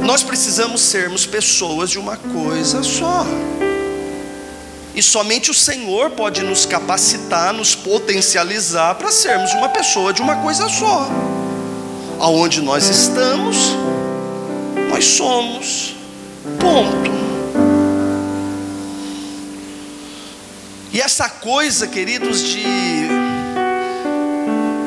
Nós 0.01 0.23
precisamos 0.23 0.81
sermos 0.81 1.25
pessoas 1.25 1.89
de 1.89 1.99
uma 1.99 2.17
coisa 2.17 2.81
só. 2.83 3.25
E 4.95 5.03
somente 5.03 5.51
o 5.51 5.53
Senhor 5.53 6.09
pode 6.09 6.43
nos 6.43 6.65
capacitar, 6.65 7.53
nos 7.53 7.75
potencializar 7.75 8.95
para 8.95 9.11
sermos 9.11 9.53
uma 9.53 9.69
pessoa 9.69 10.11
de 10.11 10.21
uma 10.21 10.37
coisa 10.37 10.67
só. 10.67 11.07
Aonde 12.19 12.61
nós 12.61 12.89
estamos, 12.89 13.55
nós 14.89 15.05
somos. 15.05 15.95
Ponto. 16.59 17.11
E 20.91 20.99
essa 20.99 21.29
coisa, 21.29 21.87
queridos, 21.87 22.41
de 22.41 23.18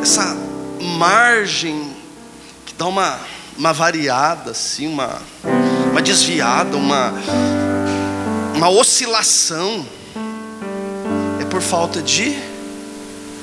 essa 0.03 0.37
margem 0.99 1.93
que 2.67 2.75
dá 2.75 2.89
uma, 2.89 3.21
uma 3.57 3.73
variada, 3.73 4.51
assim, 4.51 4.89
uma, 4.89 5.23
uma 5.93 6.03
desviada, 6.03 6.77
uma, 6.77 7.15
uma 8.53 8.69
oscilação, 8.69 9.87
é 11.41 11.45
por 11.45 11.63
falta 11.63 12.03
de 12.03 12.37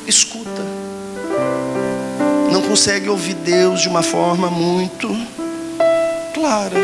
escuta. 0.06 0.62
Não 2.52 2.62
consegue 2.64 3.08
ouvir 3.08 3.36
Deus 3.36 3.80
de 3.82 3.88
uma 3.88 4.04
forma 4.04 4.50
muito 4.50 5.08
clara. 6.34 6.76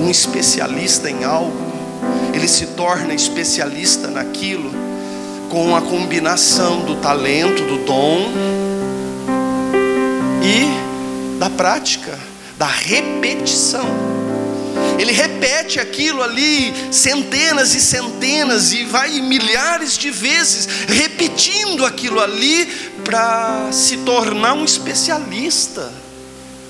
Um 0.00 0.10
especialista 0.10 1.08
em 1.08 1.22
algo, 1.22 1.56
ele 2.34 2.48
se 2.48 2.66
torna 2.68 3.14
especialista 3.14 4.08
naquilo 4.08 4.89
com 5.50 5.74
a 5.74 5.82
combinação 5.82 6.84
do 6.84 6.94
talento, 6.96 7.64
do 7.64 7.84
dom 7.84 8.30
e 10.42 11.38
da 11.38 11.50
prática, 11.50 12.16
da 12.56 12.66
repetição. 12.66 13.84
Ele 14.96 15.10
repete 15.10 15.80
aquilo 15.80 16.22
ali 16.22 16.72
centenas 16.92 17.74
e 17.74 17.80
centenas 17.80 18.72
e 18.72 18.84
vai 18.84 19.20
milhares 19.20 19.98
de 19.98 20.10
vezes 20.10 20.68
repetindo 20.86 21.84
aquilo 21.84 22.20
ali 22.20 22.66
para 23.04 23.72
se 23.72 23.96
tornar 23.98 24.54
um 24.54 24.64
especialista 24.64 25.92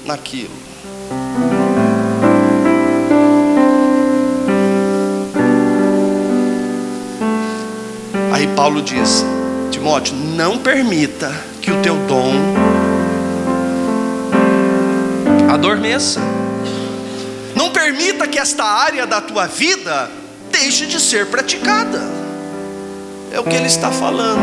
naquilo. 0.06 0.56
Paulo 8.60 8.82
diz: 8.82 9.24
Timóteo, 9.70 10.14
não 10.14 10.58
permita 10.58 11.32
que 11.62 11.70
o 11.70 11.80
teu 11.80 11.96
dom 12.06 12.30
adormeça. 15.50 16.20
Não 17.56 17.70
permita 17.70 18.28
que 18.28 18.38
esta 18.38 18.62
área 18.62 19.06
da 19.06 19.18
tua 19.18 19.46
vida 19.46 20.10
deixe 20.52 20.84
de 20.84 21.00
ser 21.00 21.28
praticada. 21.28 22.02
É 23.32 23.40
o 23.40 23.44
que 23.44 23.56
ele 23.56 23.64
está 23.64 23.90
falando. 23.90 24.42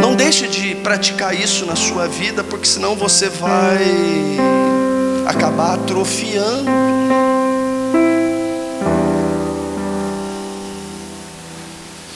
Não 0.00 0.16
deixe 0.16 0.48
de 0.48 0.74
praticar 0.74 1.32
isso 1.32 1.64
na 1.64 1.76
sua 1.76 2.08
vida, 2.08 2.42
porque 2.42 2.66
senão 2.66 2.96
você 2.96 3.28
vai 3.28 4.36
acabar 5.28 5.74
atrofiando. 5.74 6.91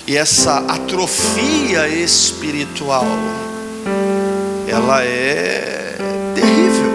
E 0.07 0.17
essa 0.17 0.59
atrofia 0.59 1.89
espiritual, 1.89 3.05
ela 4.69 5.03
é 5.03 5.97
terrível. 6.33 6.93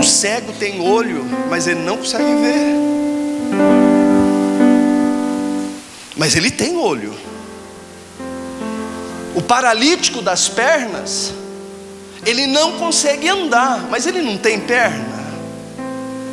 O 0.00 0.02
cego 0.02 0.52
tem 0.54 0.80
olho, 0.80 1.24
mas 1.48 1.68
ele 1.68 1.78
não 1.78 1.98
consegue 1.98 2.24
ver. 2.24 2.74
Mas 6.16 6.34
ele 6.34 6.50
tem 6.50 6.76
olho. 6.76 7.14
O 9.36 9.42
paralítico 9.42 10.20
das 10.20 10.48
pernas, 10.48 11.32
ele 12.26 12.48
não 12.48 12.72
consegue 12.78 13.28
andar, 13.28 13.86
mas 13.88 14.08
ele 14.08 14.22
não 14.22 14.36
tem 14.36 14.58
perna. 14.58 15.22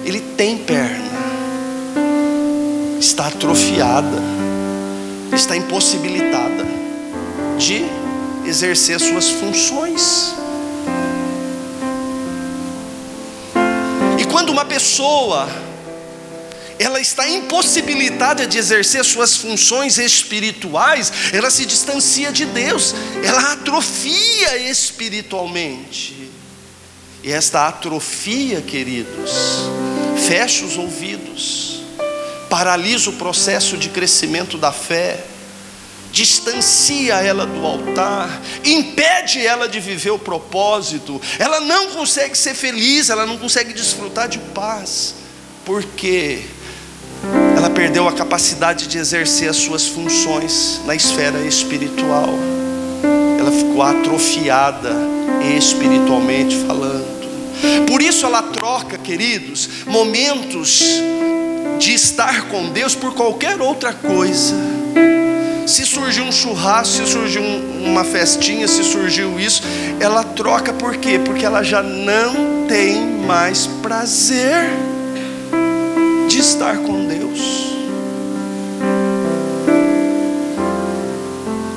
Ele 0.03 0.19
tem 0.19 0.57
perna. 0.57 1.09
Está 2.99 3.27
atrofiada 3.27 4.38
está 5.35 5.55
impossibilitada 5.55 6.65
de 7.57 7.85
exercer 8.47 8.99
suas 8.99 9.29
funções. 9.29 10.33
E 14.17 14.25
quando 14.25 14.49
uma 14.49 14.65
pessoa 14.65 15.47
ela 16.79 17.01
está 17.01 17.29
impossibilitada 17.29 18.47
de 18.47 18.57
exercer 18.57 19.03
suas 19.03 19.35
funções 19.35 19.97
espirituais, 19.97 21.11
ela 21.33 21.51
se 21.51 21.65
distancia 21.65 22.31
de 22.31 22.45
Deus, 22.45 22.95
ela 23.21 23.51
atrofia 23.51 24.57
espiritualmente. 24.69 26.31
E 27.21 27.31
esta 27.33 27.67
atrofia, 27.67 28.61
queridos, 28.61 29.31
fecha 30.25 30.63
os 30.63 30.77
ouvidos 30.77 31.78
paralisa 32.49 33.09
o 33.09 33.13
processo 33.13 33.77
de 33.77 33.89
crescimento 33.89 34.57
da 34.57 34.71
fé, 34.71 35.23
distancia 36.11 37.15
ela 37.15 37.45
do 37.45 37.65
altar, 37.65 38.41
impede 38.65 39.45
ela 39.45 39.67
de 39.69 39.79
viver 39.79 40.11
o 40.11 40.19
propósito, 40.19 41.21
ela 41.37 41.59
não 41.59 41.91
consegue 41.91 42.37
ser 42.37 42.55
feliz, 42.55 43.09
ela 43.09 43.25
não 43.25 43.37
consegue 43.37 43.73
desfrutar 43.73 44.27
de 44.27 44.39
paz, 44.39 45.15
porque 45.63 46.41
ela 47.55 47.69
perdeu 47.69 48.07
a 48.07 48.13
capacidade 48.13 48.87
de 48.87 48.97
exercer 48.97 49.49
as 49.49 49.57
suas 49.57 49.87
funções 49.87 50.81
na 50.85 50.95
esfera 50.95 51.39
espiritual, 51.41 52.29
ela 53.39 53.51
ficou 53.51 53.83
atrofiada 53.83 54.95
espiritualmente 55.57 56.55
falando. 56.65 57.19
Por 57.87 58.01
isso 58.01 58.25
ela 58.25 58.41
troca, 58.41 58.97
queridos, 58.97 59.69
momentos 59.85 60.81
de 61.79 61.93
estar 61.93 62.43
com 62.49 62.69
Deus 62.69 62.93
por 62.93 63.13
qualquer 63.13 63.59
outra 63.61 63.93
coisa. 63.93 64.53
Se 65.65 65.85
surgiu 65.85 66.25
um 66.25 66.31
churrasco, 66.31 67.05
se 67.05 67.11
surgiu 67.11 67.41
uma 67.41 68.03
festinha, 68.03 68.67
se 68.67 68.83
surgiu 68.83 69.39
isso, 69.39 69.63
ela 69.99 70.23
troca 70.23 70.73
por 70.73 70.97
quê? 70.97 71.19
Porque 71.23 71.45
ela 71.45 71.63
já 71.63 71.81
não 71.81 72.67
tem 72.67 73.05
mais 73.25 73.65
prazer 73.81 74.69
de 76.27 76.39
estar 76.39 76.77
com 76.79 77.07
Deus. 77.07 77.39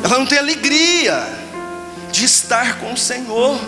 Ela 0.02 0.18
não 0.18 0.26
tem 0.26 0.38
alegria 0.38 1.24
de 2.10 2.24
estar 2.24 2.78
com 2.78 2.92
o 2.92 2.96
Senhor. 2.96 3.58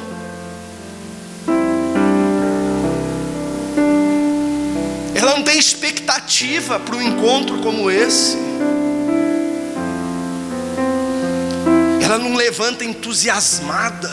Não 5.35 5.43
tem 5.43 5.59
expectativa 5.59 6.79
para 6.79 6.95
um 6.95 7.03
encontro 7.03 7.59
como 7.59 7.91
esse. 7.91 8.37
Ela 12.01 12.19
não 12.19 12.37
levanta 12.37 12.85
entusiasmada. 12.85 14.09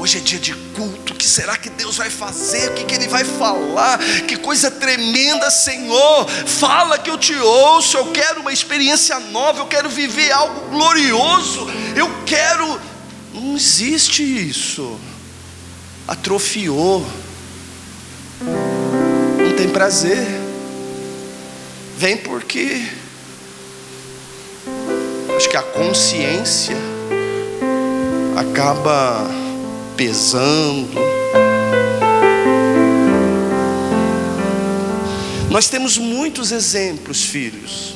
Hoje 0.00 0.18
é 0.18 0.20
dia 0.20 0.40
de 0.40 0.52
culto. 0.74 1.12
O 1.12 1.16
que 1.16 1.28
será 1.28 1.56
que 1.56 1.70
Deus 1.70 1.96
vai 1.96 2.10
fazer? 2.10 2.70
O 2.70 2.74
que, 2.74 2.84
que 2.84 2.94
Ele 2.96 3.06
vai 3.06 3.22
falar? 3.24 3.98
Que 4.26 4.36
coisa 4.36 4.68
tremenda, 4.68 5.48
Senhor. 5.48 6.28
Fala 6.28 6.98
que 6.98 7.08
eu 7.08 7.16
te 7.16 7.34
ouço. 7.34 7.96
Eu 7.96 8.10
quero 8.10 8.40
uma 8.40 8.52
experiência 8.52 9.20
nova. 9.20 9.60
Eu 9.60 9.66
quero 9.66 9.88
viver 9.88 10.32
algo 10.32 10.70
glorioso. 10.70 11.68
Eu 11.94 12.10
quero. 12.26 12.80
Não 13.32 13.54
existe 13.54 14.24
isso. 14.24 14.98
Atrofiou. 16.08 17.06
Não 18.40 19.54
tem 19.56 19.68
prazer. 19.68 20.43
Vem 22.04 22.18
porque 22.18 22.82
acho 25.34 25.48
que 25.48 25.56
a 25.56 25.62
consciência 25.62 26.76
acaba 28.36 29.26
pesando. 29.96 31.00
Nós 35.48 35.70
temos 35.70 35.96
muitos 35.96 36.52
exemplos, 36.52 37.24
filhos, 37.24 37.94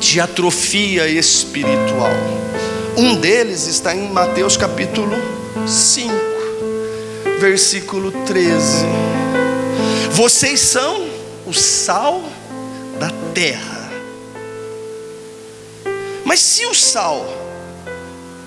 de 0.00 0.18
atrofia 0.18 1.06
espiritual. 1.06 2.16
Um 2.96 3.16
deles 3.16 3.66
está 3.66 3.94
em 3.94 4.08
Mateus 4.08 4.56
capítulo 4.56 5.14
5, 5.68 6.10
versículo 7.38 8.10
13. 8.24 8.86
Vocês 10.12 10.60
são 10.60 11.06
o 11.46 11.52
sal 11.52 12.31
da 13.02 13.10
terra. 13.34 13.90
Mas 16.24 16.38
se 16.38 16.64
o 16.66 16.72
sal 16.72 17.26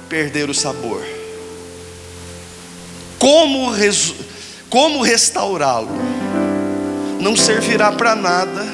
perder 0.07 0.49
o 0.49 0.53
sabor, 0.53 1.05
como, 3.19 3.73
como 4.69 5.01
restaurá-lo? 5.01 5.89
Não 7.19 7.35
servirá 7.35 7.91
para 7.91 8.15
nada 8.15 8.65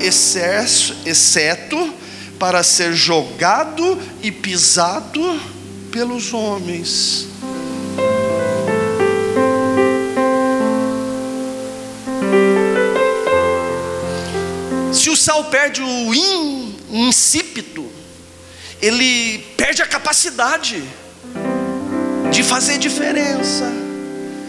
excesso, 0.00 0.96
exceto 1.04 1.92
para 2.38 2.62
ser 2.62 2.94
jogado 2.94 3.98
e 4.22 4.32
pisado 4.32 5.38
pelos 5.90 6.32
homens. 6.32 7.31
Sal 15.22 15.44
perde 15.44 15.80
o 15.80 16.12
in, 16.12 16.74
ele 18.80 19.38
perde 19.56 19.80
a 19.80 19.86
capacidade 19.86 20.82
de 22.32 22.42
fazer 22.42 22.76
diferença, 22.78 23.70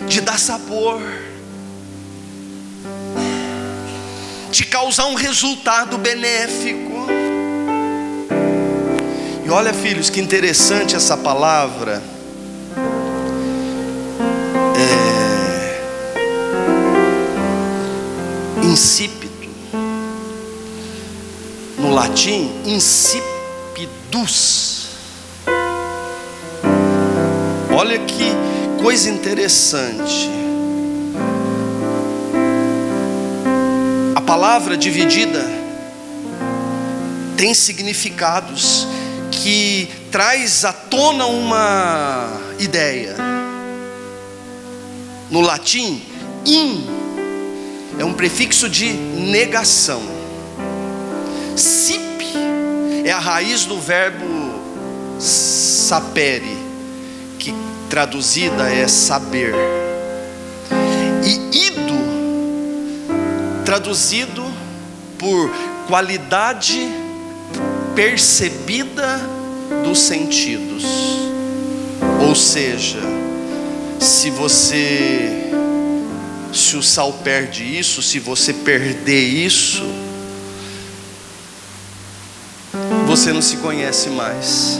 de 0.08 0.20
dar 0.20 0.40
sabor, 0.40 1.00
de 4.50 4.66
causar 4.66 5.06
um 5.06 5.14
resultado 5.14 6.00
benéfico. 6.00 7.06
E 9.46 9.50
olha, 9.52 9.74
filhos, 9.74 10.10
que 10.10 10.20
interessante 10.20 10.96
essa 10.96 11.16
palavra. 11.16 12.02
É... 14.76 15.14
Latim, 21.94 22.50
insipidus. 22.66 23.78
Olha 27.72 28.00
que 28.00 28.32
coisa 28.82 29.12
interessante. 29.12 30.28
A 34.16 34.22
palavra 34.22 34.76
dividida 34.76 35.46
tem 37.38 37.54
significados 37.54 38.88
que 39.30 39.88
traz 40.12 40.66
à 40.66 40.74
tona 40.74 41.28
uma 41.28 42.42
ideia. 42.58 43.16
No 45.30 45.42
latim, 45.42 46.02
in 46.44 46.88
é 48.00 48.04
um 48.04 48.14
prefixo 48.14 48.68
de 48.68 48.92
negação. 48.92 50.23
Sip 51.56 52.24
é 53.06 53.12
a 53.12 53.20
raiz 53.20 53.66
do 53.66 53.80
verbo 53.80 54.26
sapere, 55.20 56.58
que 57.38 57.54
traduzida 57.90 58.70
é 58.70 58.88
saber. 58.88 59.54
E 61.24 61.68
ido, 61.68 61.94
traduzido 63.66 64.44
por 65.18 65.50
qualidade 65.88 66.88
percebida 67.96 69.20
dos 69.84 70.00
sentidos. 70.00 70.84
Ou 72.28 72.36
seja, 72.36 73.00
se 74.00 74.30
você 74.30 75.52
se 76.54 76.78
o 76.78 76.84
sal 76.84 77.12
perde 77.24 77.64
isso, 77.64 78.02
se 78.04 78.20
você 78.20 78.54
perder 78.54 79.22
isso, 79.22 79.84
você 83.16 83.32
não 83.32 83.44
se 83.44 83.58
conhece 83.58 84.10
mais. 84.10 84.80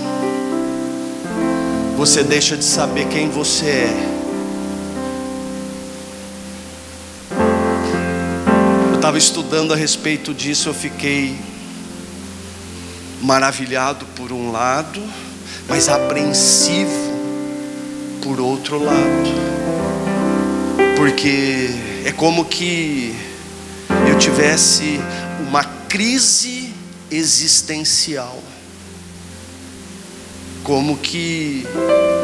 Você 1.96 2.24
deixa 2.24 2.58
de 2.58 2.64
saber 2.64 3.08
quem 3.08 3.30
você 3.30 3.68
é. 3.68 4.10
Eu 8.90 8.96
estava 8.96 9.20
estudando 9.20 9.72
a 9.72 9.76
respeito 9.76 10.34
disso, 10.34 10.68
eu 10.68 10.74
fiquei 10.74 11.38
maravilhado 13.22 14.04
por 14.16 14.32
um 14.32 14.52
lado, 14.52 15.00
mas 15.70 15.88
apreensivo 15.88 17.14
por 18.24 18.40
outro 18.40 18.84
lado, 18.84 19.30
porque 20.98 21.70
é 22.04 22.12
como 22.12 22.46
que 22.46 23.16
eu 24.10 24.18
tivesse 24.18 25.00
uma 25.48 25.64
crise 25.64 26.63
existencial, 27.16 28.42
como 30.64 30.98
que 30.98 31.66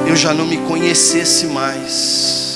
eu 0.07 0.15
já 0.15 0.33
não 0.33 0.45
me 0.45 0.57
conhecesse 0.57 1.45
mais 1.47 2.49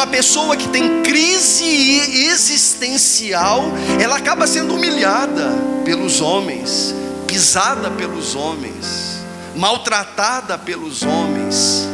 uma 0.00 0.06
pessoa 0.06 0.56
que 0.56 0.66
tem 0.68 1.02
crise 1.02 2.26
existencial, 2.30 3.64
ela 4.00 4.16
acaba 4.16 4.46
sendo 4.46 4.74
humilhada 4.74 5.52
pelos 5.84 6.22
homens, 6.22 6.94
pisada 7.26 7.90
pelos 7.90 8.34
homens, 8.34 9.18
maltratada 9.54 10.56
pelos 10.56 11.02
homens. 11.02 11.86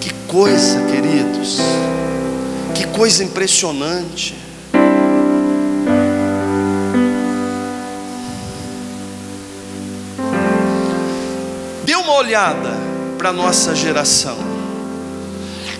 Que 0.00 0.12
coisa, 0.28 0.80
queridos, 0.82 1.58
que 2.76 2.86
coisa 2.86 3.24
impressionante. 3.24 4.36
Olhada 12.22 12.70
para 13.18 13.30
a 13.30 13.32
nossa 13.32 13.74
geração. 13.74 14.36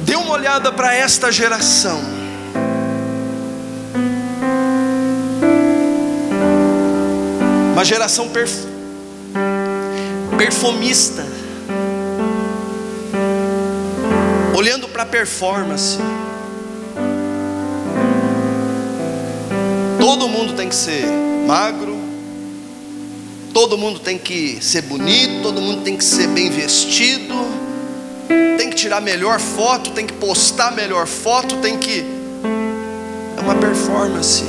Dê 0.01 0.17
uma 0.17 0.33
olhada 0.33 0.73
para 0.73 0.95
esta 0.95 1.31
geração. 1.31 2.01
Uma 7.73 7.85
geração 7.85 8.29
perf... 8.29 8.67
perfumista. 10.37 11.25
Olhando 14.57 14.89
para 14.89 15.05
a 15.05 15.07
performance. 15.07 15.99
Todo 20.01 20.29
mundo 20.29 20.55
tem 20.55 20.69
que 20.69 20.75
ser 20.75 21.07
magro. 21.47 21.92
Todo 23.53 23.77
mundo 23.77 24.01
tem 24.01 24.19
que 24.19 24.59
ser 24.61 24.83
bonito, 24.83 25.43
todo 25.43 25.61
mundo 25.61 25.83
tem 25.83 25.97
que 25.97 26.05
ser 26.05 26.29
bem 26.29 26.51
vestido 26.51 27.63
tem 28.63 28.71
que 28.71 28.77
tirar 28.77 29.01
melhor 29.01 29.41
foto, 29.41 29.91
tem 29.91 30.07
que 30.07 30.13
postar 30.13 30.71
melhor 30.71 31.05
foto, 31.05 31.57
tem 31.57 31.77
que. 31.79 32.05
É 33.37 33.41
uma 33.41 33.57
performance. 33.57 34.45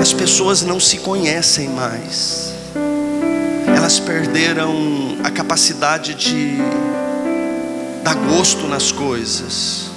As 0.00 0.12
pessoas 0.14 0.62
não 0.62 0.80
se 0.80 0.96
conhecem 0.98 1.68
mais, 1.68 2.54
elas 3.76 4.00
perderam 4.00 5.18
a 5.22 5.30
capacidade 5.30 6.14
de 6.14 6.56
dar 8.02 8.14
gosto 8.14 8.66
nas 8.66 8.90
coisas. 8.90 9.90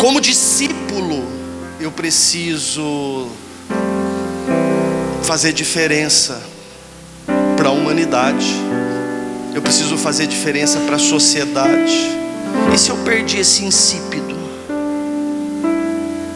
Como 0.00 0.18
discípulo, 0.18 1.28
eu 1.78 1.92
preciso 1.92 3.28
fazer 5.24 5.52
diferença 5.52 6.40
para 7.56 7.68
a 7.68 7.72
humanidade 7.72 8.74
eu 9.54 9.62
preciso 9.62 9.96
fazer 9.96 10.26
diferença 10.26 10.80
para 10.80 10.96
a 10.96 10.98
sociedade. 10.98 12.10
E 12.74 12.76
se 12.76 12.90
eu 12.90 12.96
perdi 13.04 13.38
esse 13.38 13.64
insípido? 13.64 14.34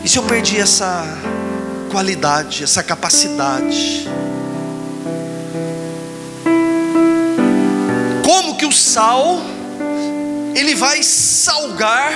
E 0.05 0.09
se 0.09 0.17
eu 0.17 0.23
perdi 0.23 0.61
essa 0.61 1.05
qualidade, 1.91 2.63
essa 2.63 2.81
capacidade? 2.81 4.09
Como 8.25 8.57
que 8.57 8.65
o 8.65 8.73
sal 8.73 9.41
ele 10.55 10.77
vai 10.77 11.03
salgar? 11.03 12.13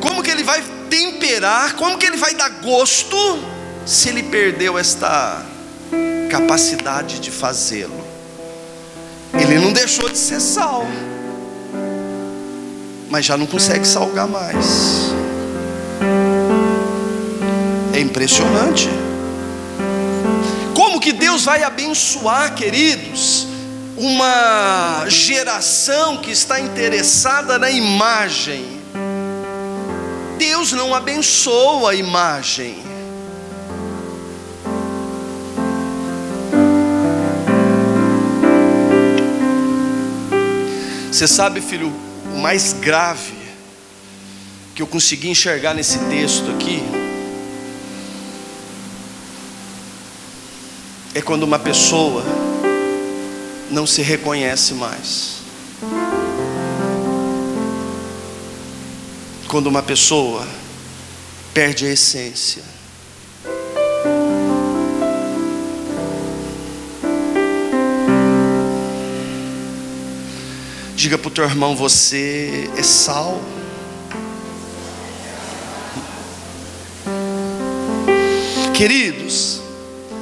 Como 0.00 0.22
que 0.22 0.30
ele 0.30 0.42
vai 0.42 0.64
temperar? 0.88 1.74
Como 1.74 1.98
que 1.98 2.06
ele 2.06 2.16
vai 2.16 2.34
dar 2.34 2.48
gosto 2.48 3.16
se 3.84 4.08
ele 4.08 4.22
perdeu 4.22 4.78
esta 4.78 5.44
capacidade 6.28 7.20
de 7.20 7.30
fazê-lo? 7.30 8.04
Ele 9.34 9.58
não 9.58 9.72
deixou 9.72 10.08
de 10.08 10.18
ser 10.18 10.40
sal, 10.40 10.86
mas 13.08 13.24
já 13.24 13.36
não 13.36 13.46
consegue 13.46 13.86
salgar 13.86 14.26
mais. 14.26 15.14
É 17.92 18.00
impressionante. 18.00 18.88
Como 20.74 21.00
que 21.00 21.12
Deus 21.12 21.44
vai 21.44 21.62
abençoar, 21.62 22.54
queridos, 22.54 23.46
uma 23.96 25.04
geração 25.08 26.18
que 26.18 26.30
está 26.30 26.60
interessada 26.60 27.58
na 27.58 27.70
imagem? 27.70 28.80
Deus 30.38 30.72
não 30.72 30.94
abençoa 30.94 31.92
a 31.92 31.94
imagem. 31.94 32.85
Você 41.16 41.26
sabe, 41.26 41.62
filho, 41.62 41.90
o 42.34 42.38
mais 42.38 42.74
grave 42.74 43.32
que 44.74 44.82
eu 44.82 44.86
consegui 44.86 45.30
enxergar 45.30 45.72
nesse 45.72 45.98
texto 46.10 46.50
aqui 46.50 46.82
é 51.14 51.22
quando 51.22 51.44
uma 51.44 51.58
pessoa 51.58 52.22
não 53.70 53.86
se 53.86 54.02
reconhece 54.02 54.74
mais. 54.74 55.38
Quando 59.48 59.68
uma 59.68 59.82
pessoa 59.82 60.46
perde 61.54 61.86
a 61.86 61.92
essência. 61.94 62.62
Diga 71.06 71.18
para 71.18 71.28
o 71.28 71.30
teu 71.30 71.44
irmão: 71.44 71.76
você 71.76 72.68
é 72.76 72.82
sal. 72.82 73.40
Queridos, 78.74 79.60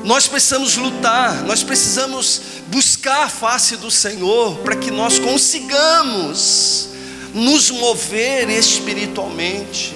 nós 0.04 0.28
precisamos 0.28 0.76
lutar, 0.76 1.42
nós 1.44 1.62
precisamos 1.62 2.42
buscar 2.66 3.22
a 3.22 3.28
face 3.30 3.78
do 3.78 3.90
Senhor 3.90 4.58
para 4.58 4.76
que 4.76 4.90
nós 4.90 5.18
consigamos 5.18 6.90
nos 7.32 7.70
mover 7.70 8.50
espiritualmente. 8.50 9.94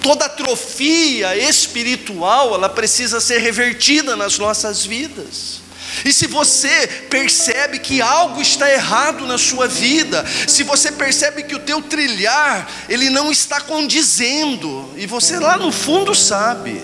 Toda 0.00 0.24
atrofia 0.24 1.36
espiritual, 1.36 2.54
ela 2.54 2.70
precisa 2.70 3.20
ser 3.20 3.40
revertida 3.40 4.16
nas 4.16 4.38
nossas 4.38 4.86
vidas. 4.86 5.63
E 6.04 6.12
se 6.12 6.26
você 6.26 6.86
percebe 7.10 7.78
que 7.78 8.00
algo 8.00 8.40
está 8.40 8.70
errado 8.70 9.26
na 9.26 9.36
sua 9.36 9.68
vida, 9.68 10.24
se 10.48 10.62
você 10.62 10.92
percebe 10.92 11.42
que 11.42 11.54
o 11.54 11.60
teu 11.60 11.82
trilhar, 11.82 12.70
ele 12.88 13.10
não 13.10 13.30
está 13.30 13.60
condizendo, 13.60 14.90
e 14.96 15.06
você 15.06 15.38
lá 15.38 15.56
no 15.56 15.70
fundo 15.70 16.14
sabe, 16.14 16.82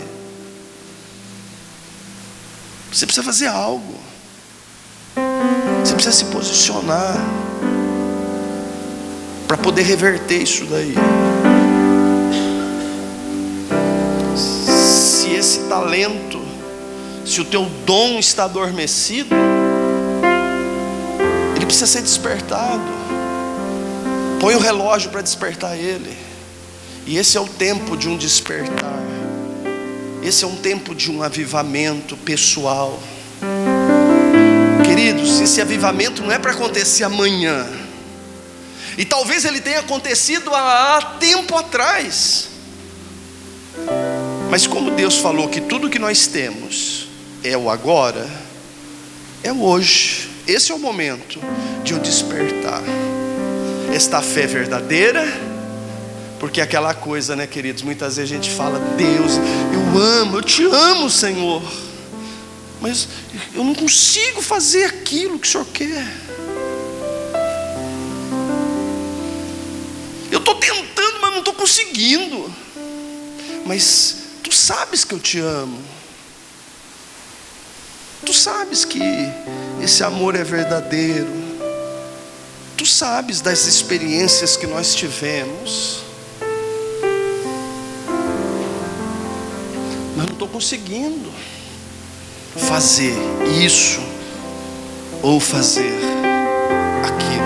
você 2.92 3.06
precisa 3.06 3.24
fazer 3.24 3.46
algo. 3.46 3.98
Você 5.84 5.94
precisa 5.94 6.16
se 6.16 6.24
posicionar 6.26 7.16
para 9.46 9.56
poder 9.56 9.82
reverter 9.82 10.42
isso 10.42 10.64
daí. 10.66 10.94
Se 14.36 15.30
esse 15.30 15.60
talento, 15.68 16.40
se 17.24 17.40
o 17.40 17.44
teu 17.44 17.64
dom 17.84 18.18
está 18.18 18.44
adormecido, 18.44 19.34
ele 21.56 21.66
precisa 21.66 21.86
ser 21.86 22.02
despertado. 22.02 22.82
Põe 24.40 24.54
o 24.54 24.58
relógio 24.58 25.10
para 25.10 25.20
despertar 25.20 25.76
ele. 25.76 26.16
E 27.06 27.16
esse 27.16 27.36
é 27.36 27.40
o 27.40 27.46
tempo 27.46 27.96
de 27.96 28.08
um 28.08 28.16
despertar. 28.16 28.98
Esse 30.22 30.44
é 30.44 30.46
um 30.46 30.56
tempo 30.56 30.94
de 30.94 31.10
um 31.10 31.22
avivamento 31.22 32.16
pessoal. 32.16 32.98
Queridos, 34.84 35.40
esse 35.40 35.60
avivamento 35.60 36.22
não 36.22 36.32
é 36.32 36.38
para 36.38 36.52
acontecer 36.52 37.04
amanhã. 37.04 37.66
E 38.98 39.04
talvez 39.04 39.44
ele 39.44 39.60
tenha 39.60 39.80
acontecido 39.80 40.54
há 40.54 41.16
tempo 41.18 41.56
atrás. 41.56 42.48
Mas 44.50 44.66
como 44.66 44.90
Deus 44.90 45.16
falou 45.18 45.48
que 45.48 45.60
tudo 45.60 45.88
que 45.88 45.98
nós 45.98 46.26
temos 46.26 46.99
é 47.42 47.56
o 47.56 47.70
agora, 47.70 48.28
é 49.42 49.52
o 49.52 49.62
hoje. 49.62 50.28
Esse 50.46 50.72
é 50.72 50.74
o 50.74 50.78
momento 50.78 51.38
de 51.84 51.92
eu 51.92 51.98
despertar. 51.98 52.82
Esta 53.94 54.20
fé 54.22 54.46
verdadeira 54.46 55.50
porque 56.40 56.62
aquela 56.62 56.94
coisa, 56.94 57.36
né, 57.36 57.46
queridos, 57.46 57.82
muitas 57.82 58.16
vezes 58.16 58.32
a 58.32 58.34
gente 58.34 58.50
fala, 58.50 58.78
Deus, 58.96 59.32
eu 59.74 60.00
amo, 60.00 60.38
eu 60.38 60.42
te 60.42 60.64
amo, 60.64 61.10
Senhor. 61.10 61.62
Mas 62.80 63.08
eu 63.54 63.62
não 63.62 63.74
consigo 63.74 64.40
fazer 64.40 64.84
aquilo 64.84 65.38
que 65.38 65.46
o 65.46 65.50
Senhor 65.50 65.66
quer. 65.66 66.06
Eu 70.32 70.38
estou 70.38 70.54
tentando, 70.54 71.20
mas 71.20 71.30
não 71.30 71.40
estou 71.40 71.52
conseguindo. 71.52 72.50
Mas 73.66 74.16
tu 74.42 74.50
sabes 74.50 75.04
que 75.04 75.12
eu 75.12 75.20
te 75.20 75.38
amo. 75.40 75.78
Tu 78.24 78.34
sabes 78.34 78.84
que 78.84 79.00
esse 79.82 80.04
amor 80.04 80.34
é 80.34 80.44
verdadeiro. 80.44 81.28
Tu 82.76 82.86
sabes 82.86 83.40
das 83.40 83.66
experiências 83.66 84.56
que 84.56 84.66
nós 84.66 84.94
tivemos. 84.94 86.10
mas 90.20 90.26
não 90.26 90.34
estou 90.34 90.48
conseguindo 90.48 91.32
fazer 92.68 93.14
isso 93.64 94.00
ou 95.22 95.40
fazer 95.40 95.98
aquilo. 97.02 97.40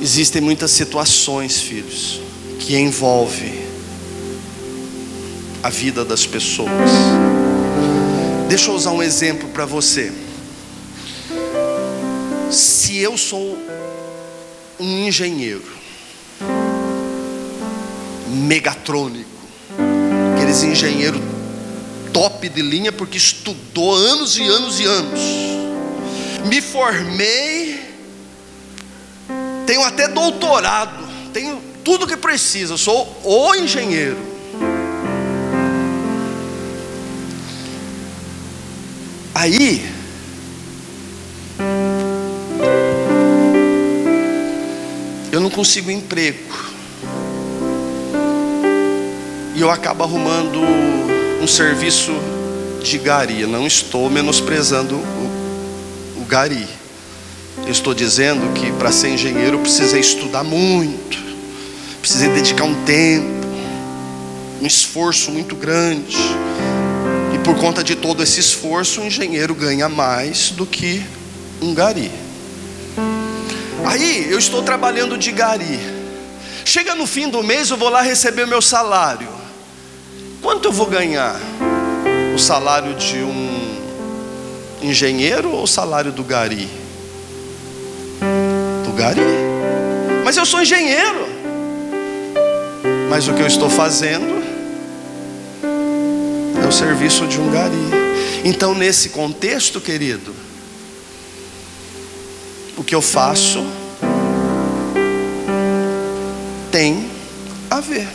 Existem 0.00 0.40
muitas 0.40 0.70
situações, 0.70 1.60
filhos, 1.60 2.20
que 2.60 2.76
envolvem 2.76 3.63
a 5.64 5.70
vida 5.70 6.04
das 6.04 6.26
pessoas. 6.26 6.68
Deixa 8.50 8.70
eu 8.70 8.74
usar 8.74 8.90
um 8.90 9.02
exemplo 9.02 9.48
para 9.48 9.64
você. 9.64 10.12
Se 12.50 12.98
eu 12.98 13.16
sou 13.16 13.58
um 14.78 15.06
engenheiro 15.08 15.64
megatrônico, 18.28 19.30
aqueles 20.34 20.62
engenheiros 20.62 21.22
top 22.12 22.46
de 22.46 22.60
linha, 22.60 22.92
porque 22.92 23.16
estudou 23.16 23.94
anos 23.94 24.36
e 24.36 24.42
anos 24.42 24.78
e 24.78 24.84
anos. 24.84 25.20
Me 26.44 26.60
formei, 26.60 27.82
tenho 29.66 29.82
até 29.82 30.08
doutorado, 30.08 31.08
tenho 31.32 31.58
tudo 31.82 32.06
que 32.06 32.18
precisa, 32.18 32.76
sou 32.76 33.18
o 33.24 33.54
engenheiro. 33.54 34.33
Aí, 39.34 39.84
eu 45.32 45.40
não 45.40 45.50
consigo 45.50 45.90
emprego 45.90 46.38
e 49.56 49.60
eu 49.60 49.70
acabo 49.70 50.04
arrumando 50.04 50.60
um 51.42 51.46
serviço 51.48 52.12
de 52.80 52.96
gari. 52.96 53.44
Não 53.44 53.66
estou 53.66 54.08
menosprezando 54.08 54.94
o, 54.94 56.22
o 56.22 56.24
gari. 56.24 56.68
Eu 57.64 57.72
estou 57.72 57.92
dizendo 57.92 58.52
que 58.54 58.70
para 58.72 58.92
ser 58.92 59.08
engenheiro 59.08 59.56
eu 59.56 59.60
precisei 59.60 60.00
estudar 60.00 60.44
muito, 60.44 61.18
precisei 62.00 62.28
dedicar 62.28 62.64
um 62.64 62.84
tempo, 62.84 63.46
um 64.62 64.66
esforço 64.66 65.32
muito 65.32 65.56
grande. 65.56 66.16
Por 67.44 67.58
conta 67.58 67.84
de 67.84 67.94
todo 67.94 68.22
esse 68.22 68.40
esforço, 68.40 69.02
o 69.02 69.04
engenheiro 69.04 69.54
ganha 69.54 69.86
mais 69.86 70.50
do 70.50 70.64
que 70.64 71.04
um 71.60 71.74
gari. 71.74 72.10
Aí 73.84 74.30
eu 74.30 74.38
estou 74.38 74.62
trabalhando 74.62 75.18
de 75.18 75.30
gari. 75.30 75.78
Chega 76.64 76.94
no 76.94 77.06
fim 77.06 77.28
do 77.28 77.42
mês, 77.42 77.68
eu 77.68 77.76
vou 77.76 77.90
lá 77.90 78.00
receber 78.00 78.44
o 78.44 78.48
meu 78.48 78.62
salário. 78.62 79.28
Quanto 80.40 80.68
eu 80.68 80.72
vou 80.72 80.86
ganhar? 80.86 81.38
O 82.34 82.38
salário 82.38 82.94
de 82.94 83.18
um 83.18 83.78
engenheiro 84.82 85.50
ou 85.50 85.64
o 85.64 85.66
salário 85.66 86.12
do 86.12 86.24
gari? 86.24 86.68
Do 88.84 88.92
gari. 88.92 89.20
Mas 90.24 90.38
eu 90.38 90.46
sou 90.46 90.62
engenheiro. 90.62 91.28
Mas 93.10 93.28
o 93.28 93.34
que 93.34 93.42
eu 93.42 93.46
estou 93.46 93.68
fazendo 93.68 94.43
é 96.64 96.66
o 96.66 96.72
serviço 96.72 97.26
de 97.26 97.38
um 97.38 97.50
gari. 97.50 97.76
Então, 98.42 98.74
nesse 98.74 99.10
contexto, 99.10 99.82
querido, 99.82 100.34
o 102.74 102.82
que 102.82 102.94
eu 102.94 103.02
faço 103.02 103.62
tem 106.72 107.10
a 107.70 107.80
ver. 107.80 108.08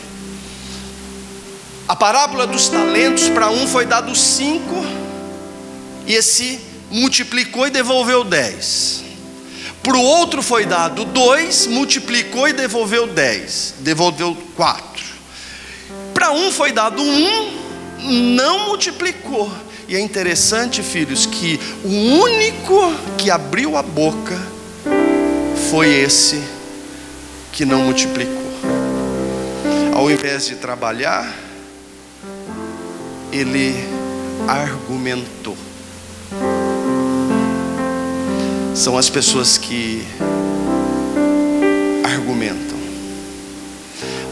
A 1.86 1.94
parábola 1.94 2.44
dos 2.44 2.68
talentos, 2.68 3.28
para 3.28 3.50
um 3.50 3.68
foi 3.68 3.86
dado 3.86 4.14
cinco, 4.16 4.84
e 6.04 6.14
esse 6.14 6.58
multiplicou 6.90 7.68
e 7.68 7.70
devolveu 7.70 8.24
dez. 8.24 9.04
Para 9.80 9.96
o 9.96 10.02
outro 10.02 10.42
foi 10.42 10.66
dado 10.66 11.04
dois, 11.04 11.68
multiplicou 11.68 12.48
e 12.48 12.52
devolveu 12.52 13.06
dez, 13.06 13.74
devolveu 13.78 14.36
quatro. 14.56 15.04
Para 16.12 16.32
um 16.32 16.50
foi 16.50 16.72
dado 16.72 17.00
um, 17.00 17.69
não 18.04 18.66
multiplicou. 18.66 19.50
E 19.88 19.96
é 19.96 20.00
interessante, 20.00 20.82
filhos, 20.82 21.26
que 21.26 21.58
o 21.84 21.88
único 22.22 22.94
que 23.18 23.30
abriu 23.30 23.76
a 23.76 23.82
boca 23.82 24.40
foi 25.70 25.88
esse 25.88 26.40
que 27.52 27.64
não 27.64 27.82
multiplicou. 27.82 28.40
Ao 29.94 30.10
invés 30.10 30.46
de 30.46 30.56
trabalhar, 30.56 31.34
ele 33.32 33.74
argumentou. 34.48 35.56
São 38.74 38.96
as 38.96 39.10
pessoas 39.10 39.58
que 39.58 40.04
argumentam. 42.04 42.78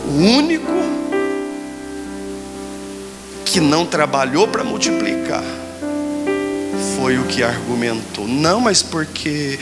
O 0.07 0.13
único 0.13 0.73
que 3.49 3.61
não 3.61 3.87
trabalhou 3.87 4.47
para 4.47 4.63
multiplicar 4.63 5.43
foi 6.97 7.19
o 7.19 7.25
que 7.25 7.43
argumentou. 7.43 8.27
Não, 8.27 8.61
mas 8.61 8.83
porque 8.83 9.59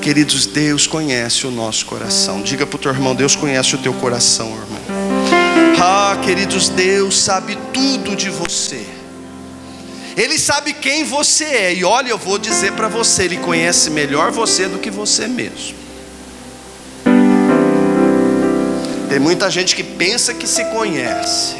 Queridos, 0.00 0.44
Deus 0.44 0.86
conhece 0.86 1.46
o 1.46 1.50
nosso 1.50 1.86
coração. 1.86 2.42
Diga 2.42 2.66
para 2.66 2.76
o 2.76 2.78
teu 2.78 2.92
irmão: 2.92 3.14
Deus 3.14 3.34
conhece 3.34 3.74
o 3.74 3.78
teu 3.78 3.94
coração, 3.94 4.48
irmão. 4.48 4.80
Ah, 5.80 6.18
queridos, 6.22 6.68
Deus 6.68 7.18
sabe 7.18 7.56
tudo 7.72 8.14
de 8.14 8.28
você. 8.28 8.86
Ele 10.14 10.38
sabe 10.38 10.74
quem 10.74 11.04
você 11.04 11.44
é. 11.44 11.74
E 11.74 11.84
olha, 11.84 12.10
eu 12.10 12.18
vou 12.18 12.38
dizer 12.38 12.72
para 12.72 12.86
você: 12.86 13.24
Ele 13.24 13.38
conhece 13.38 13.88
melhor 13.88 14.30
você 14.30 14.68
do 14.68 14.78
que 14.78 14.90
você 14.90 15.26
mesmo. 15.26 15.83
Tem 19.14 19.20
muita 19.20 19.48
gente 19.48 19.76
que 19.76 19.84
pensa 19.84 20.34
que 20.34 20.44
se 20.44 20.64
conhece, 20.72 21.54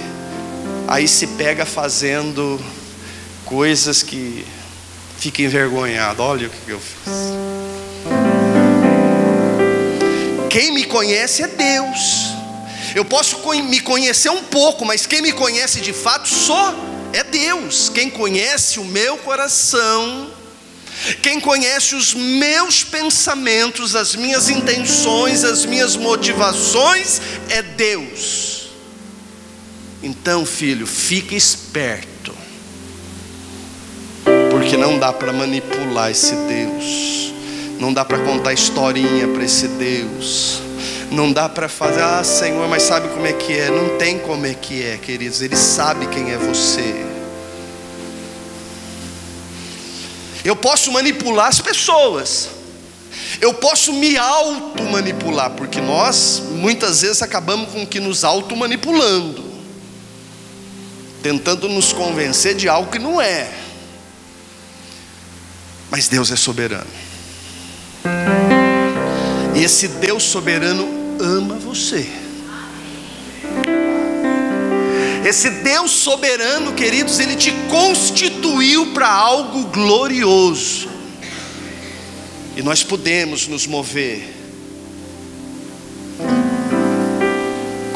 aí 0.88 1.07
se 1.07 1.24
pega 1.24 1.64
fazendo 1.64 2.61
coisas 3.44 4.02
que 4.02 4.44
fica 5.20 5.40
envergonhado. 5.40 6.20
Olha 6.20 6.48
o 6.48 6.50
que 6.50 6.68
eu 6.68 6.80
fiz. 6.80 7.12
Quem 10.50 10.72
me 10.72 10.82
conhece 10.82 11.44
é 11.44 11.46
Deus. 11.46 12.34
Eu 12.92 13.05
posso 13.05 13.38
me 13.62 13.78
conhecer 13.78 14.30
um 14.30 14.42
pouco, 14.42 14.84
mas 14.84 15.07
quem 15.07 15.22
me 15.22 15.30
conhece 15.30 15.80
de 15.80 15.92
fato 15.92 16.28
só 16.28 16.74
é 17.12 17.22
Deus. 17.22 17.88
Quem 17.88 18.11
conhece 18.11 18.80
o 18.80 18.84
meu 18.84 19.16
coração, 19.18 20.28
quem 21.22 21.40
conhece 21.40 21.94
os 21.94 22.14
meus 22.14 22.82
pensamentos, 22.82 23.94
as 23.94 24.14
minhas 24.14 24.48
intenções, 24.48 25.44
as 25.44 25.64
minhas 25.64 25.96
motivações 25.96 27.20
é 27.48 27.62
Deus. 27.62 28.68
Então, 30.02 30.44
filho, 30.44 30.86
fique 30.86 31.34
esperto, 31.34 32.34
porque 34.50 34.76
não 34.76 34.98
dá 34.98 35.12
para 35.12 35.32
manipular 35.32 36.11
esse 36.11 36.34
Deus. 36.34 37.32
Não 37.78 37.92
dá 37.92 38.05
para 38.05 38.18
contar 38.18 38.52
historinha 38.52 39.28
para 39.28 39.44
esse 39.44 39.66
Deus. 39.68 40.61
Não 41.11 41.32
dá 41.32 41.48
para 41.48 41.68
fazer, 41.68 42.02
ah 42.02 42.24
Senhor, 42.24 42.68
mas 42.68 42.82
sabe 42.82 43.09
como 43.09 43.26
é 43.26 43.32
que 43.32 43.52
é? 43.52 43.70
Não 43.70 43.96
tem 43.98 44.18
como 44.18 44.46
é 44.46 44.55
que 44.55 44.82
é, 44.82 44.98
queridos. 44.98 45.42
Ele 45.42 45.57
sabe 45.57 46.07
quem 46.07 46.30
é 46.32 46.38
você. 46.38 47.13
Eu 50.45 50.55
posso 50.55 50.92
manipular 50.92 51.49
as 51.49 51.61
pessoas. 51.61 52.51
Eu 53.40 53.55
posso 53.55 53.92
me 53.92 54.16
auto-manipular, 54.16 55.51
porque 55.51 55.80
nós 55.80 56.42
muitas 56.51 57.01
vezes 57.01 57.22
acabamos 57.22 57.70
com 57.70 57.86
que 57.86 57.99
nos 57.99 58.24
auto-manipulando, 58.24 59.45
tentando 61.22 61.68
nos 61.68 61.92
convencer 61.92 62.55
de 62.55 62.68
algo 62.68 62.90
que 62.90 62.99
não 62.99 63.20
é. 63.20 63.51
Mas 65.90 66.09
Deus 66.09 66.30
é 66.30 66.36
soberano. 66.36 66.90
E 69.55 69.62
esse 69.62 69.88
Deus 69.88 70.24
soberano 70.24 70.86
ama 71.20 71.55
você. 71.55 72.23
Esse 75.24 75.48
Deus 75.48 75.90
soberano, 75.90 76.74
queridos, 76.74 77.18
ele 77.18 77.34
te 77.34 77.50
constituiu 77.70 78.92
para 78.92 79.10
algo 79.10 79.64
glorioso. 79.68 80.88
E 82.56 82.62
nós 82.62 82.82
podemos 82.82 83.48
nos 83.48 83.66
mover 83.66 84.32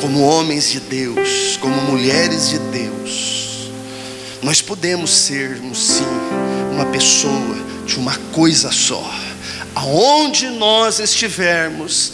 como 0.00 0.22
homens 0.22 0.70
de 0.70 0.80
Deus, 0.80 1.58
como 1.60 1.76
mulheres 1.82 2.48
de 2.48 2.58
Deus. 2.58 3.70
Nós 4.42 4.62
podemos 4.62 5.10
sermos 5.10 5.78
sim 5.78 6.06
uma 6.72 6.86
pessoa 6.86 7.56
de 7.86 7.96
uma 7.96 8.16
coisa 8.32 8.72
só 8.72 9.04
aonde 9.78 10.50
nós 10.50 10.98
estivermos, 10.98 12.12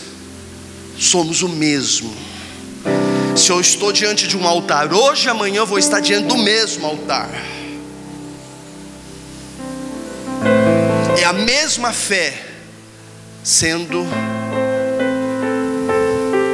somos 0.98 1.42
o 1.42 1.48
mesmo. 1.48 2.14
Se 3.37 3.51
eu 3.51 3.61
estou 3.61 3.93
diante 3.93 4.28
de 4.28 4.37
um 4.37 4.47
altar 4.47 4.93
hoje, 4.93 5.28
amanhã 5.28 5.59
eu 5.59 5.66
vou 5.66 5.78
estar 5.78 6.01
diante 6.01 6.28
do 6.28 6.39
mesmo 6.39 6.87
altar. 6.87 7.28
É 11.18 11.24
a 11.24 11.32
mesma 11.32 11.93
fé 11.93 12.32
sendo 13.43 14.07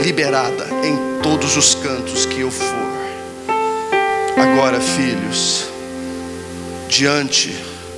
liberada 0.02 0.66
em 0.82 1.20
todos 1.22 1.56
os 1.56 1.74
cantos 1.74 2.24
que 2.24 2.40
eu 2.40 2.50
for. 2.50 2.90
Agora, 4.36 4.80
filhos, 4.80 5.66
diante 6.88 7.54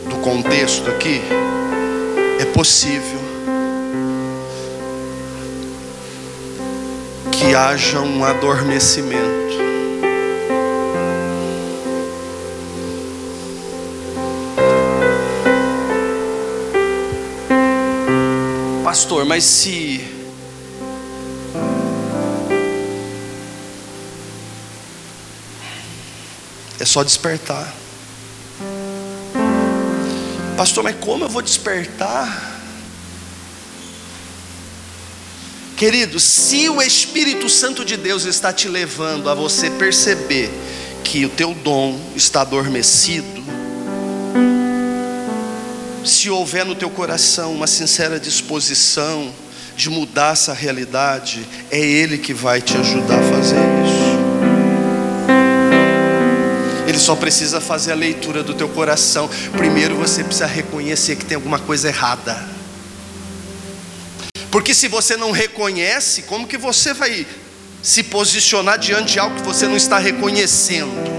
do 0.08 0.16
contexto 0.16 0.90
aqui, 0.90 1.22
é 2.40 2.44
possível 2.46 3.11
que 7.42 7.56
haja 7.56 8.00
um 8.00 8.24
adormecimento. 8.24 9.32
Pastor, 18.84 19.24
mas 19.24 19.42
se 19.42 20.08
é 26.78 26.84
só 26.84 27.02
despertar. 27.02 27.74
Pastor, 30.56 30.84
mas 30.84 30.94
como 31.00 31.24
eu 31.24 31.28
vou 31.28 31.42
despertar? 31.42 32.51
Querido, 35.76 36.20
se 36.20 36.68
o 36.68 36.80
Espírito 36.80 37.48
Santo 37.48 37.84
de 37.84 37.96
Deus 37.96 38.24
está 38.24 38.52
te 38.52 38.68
levando 38.68 39.28
a 39.28 39.34
você 39.34 39.70
perceber 39.70 40.50
que 41.02 41.24
o 41.24 41.28
teu 41.28 41.54
dom 41.54 41.98
está 42.14 42.42
adormecido, 42.42 43.42
se 46.04 46.30
houver 46.30 46.64
no 46.64 46.74
teu 46.74 46.90
coração 46.90 47.52
uma 47.52 47.66
sincera 47.66 48.18
disposição 48.18 49.32
de 49.76 49.88
mudar 49.88 50.32
essa 50.32 50.52
realidade, 50.52 51.46
é 51.70 51.80
Ele 51.80 52.18
que 52.18 52.34
vai 52.34 52.60
te 52.60 52.76
ajudar 52.76 53.18
a 53.18 53.22
fazer 53.22 53.56
isso. 53.56 54.12
Ele 56.86 56.98
só 56.98 57.16
precisa 57.16 57.60
fazer 57.60 57.92
a 57.92 57.94
leitura 57.94 58.42
do 58.42 58.52
teu 58.52 58.68
coração. 58.68 59.30
Primeiro 59.56 59.96
você 59.96 60.22
precisa 60.22 60.46
reconhecer 60.46 61.16
que 61.16 61.24
tem 61.24 61.36
alguma 61.36 61.58
coisa 61.58 61.88
errada. 61.88 62.61
Porque 64.52 64.74
se 64.74 64.86
você 64.86 65.16
não 65.16 65.30
reconhece, 65.30 66.24
como 66.24 66.46
que 66.46 66.58
você 66.58 66.92
vai 66.92 67.26
se 67.82 68.02
posicionar 68.02 68.78
diante 68.78 69.14
de 69.14 69.18
algo 69.18 69.36
que 69.36 69.42
você 69.42 69.66
não 69.66 69.78
está 69.78 69.96
reconhecendo? 69.96 71.10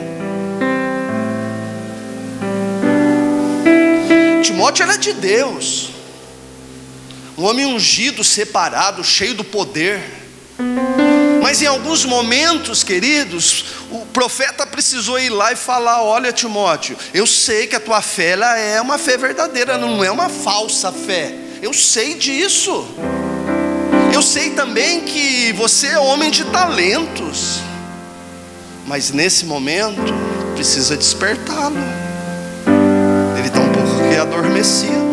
Timóteo 4.43 4.83
era 4.83 4.97
de 4.97 5.13
Deus, 5.13 5.89
um 7.35 7.43
homem 7.45 7.65
ungido, 7.65 8.23
separado, 8.23 9.03
cheio 9.03 9.33
do 9.33 9.43
poder. 9.43 9.99
Mas 11.41 11.59
em 11.59 11.65
alguns 11.65 12.05
momentos, 12.05 12.83
queridos, 12.83 13.65
o 13.89 14.05
profeta 14.05 14.67
precisou 14.67 15.19
ir 15.19 15.29
lá 15.29 15.51
e 15.51 15.55
falar: 15.55 16.03
Olha, 16.03 16.31
Timóteo, 16.31 16.95
eu 17.11 17.25
sei 17.25 17.65
que 17.65 17.75
a 17.75 17.79
tua 17.79 17.99
fé 17.99 18.33
ela 18.33 18.59
é 18.59 18.79
uma 18.79 18.99
fé 18.99 19.17
verdadeira, 19.17 19.75
não 19.79 20.03
é 20.03 20.11
uma 20.11 20.29
falsa 20.29 20.91
fé. 20.91 21.33
Eu 21.63 21.73
sei 21.73 22.13
disso. 22.13 22.87
Eu 24.13 24.21
sei 24.21 24.51
também 24.51 25.01
que 25.01 25.51
você 25.53 25.87
é 25.87 25.99
homem 25.99 26.29
de 26.29 26.45
talentos. 26.45 27.61
Mas 28.85 29.11
nesse 29.11 29.43
momento, 29.43 30.13
precisa 30.53 30.95
despertá-lo. 30.95 31.75
Ele 33.37 33.47
está 33.47 33.59
um 33.59 33.71
pouco 33.71 33.93
adormecido. 34.21 35.12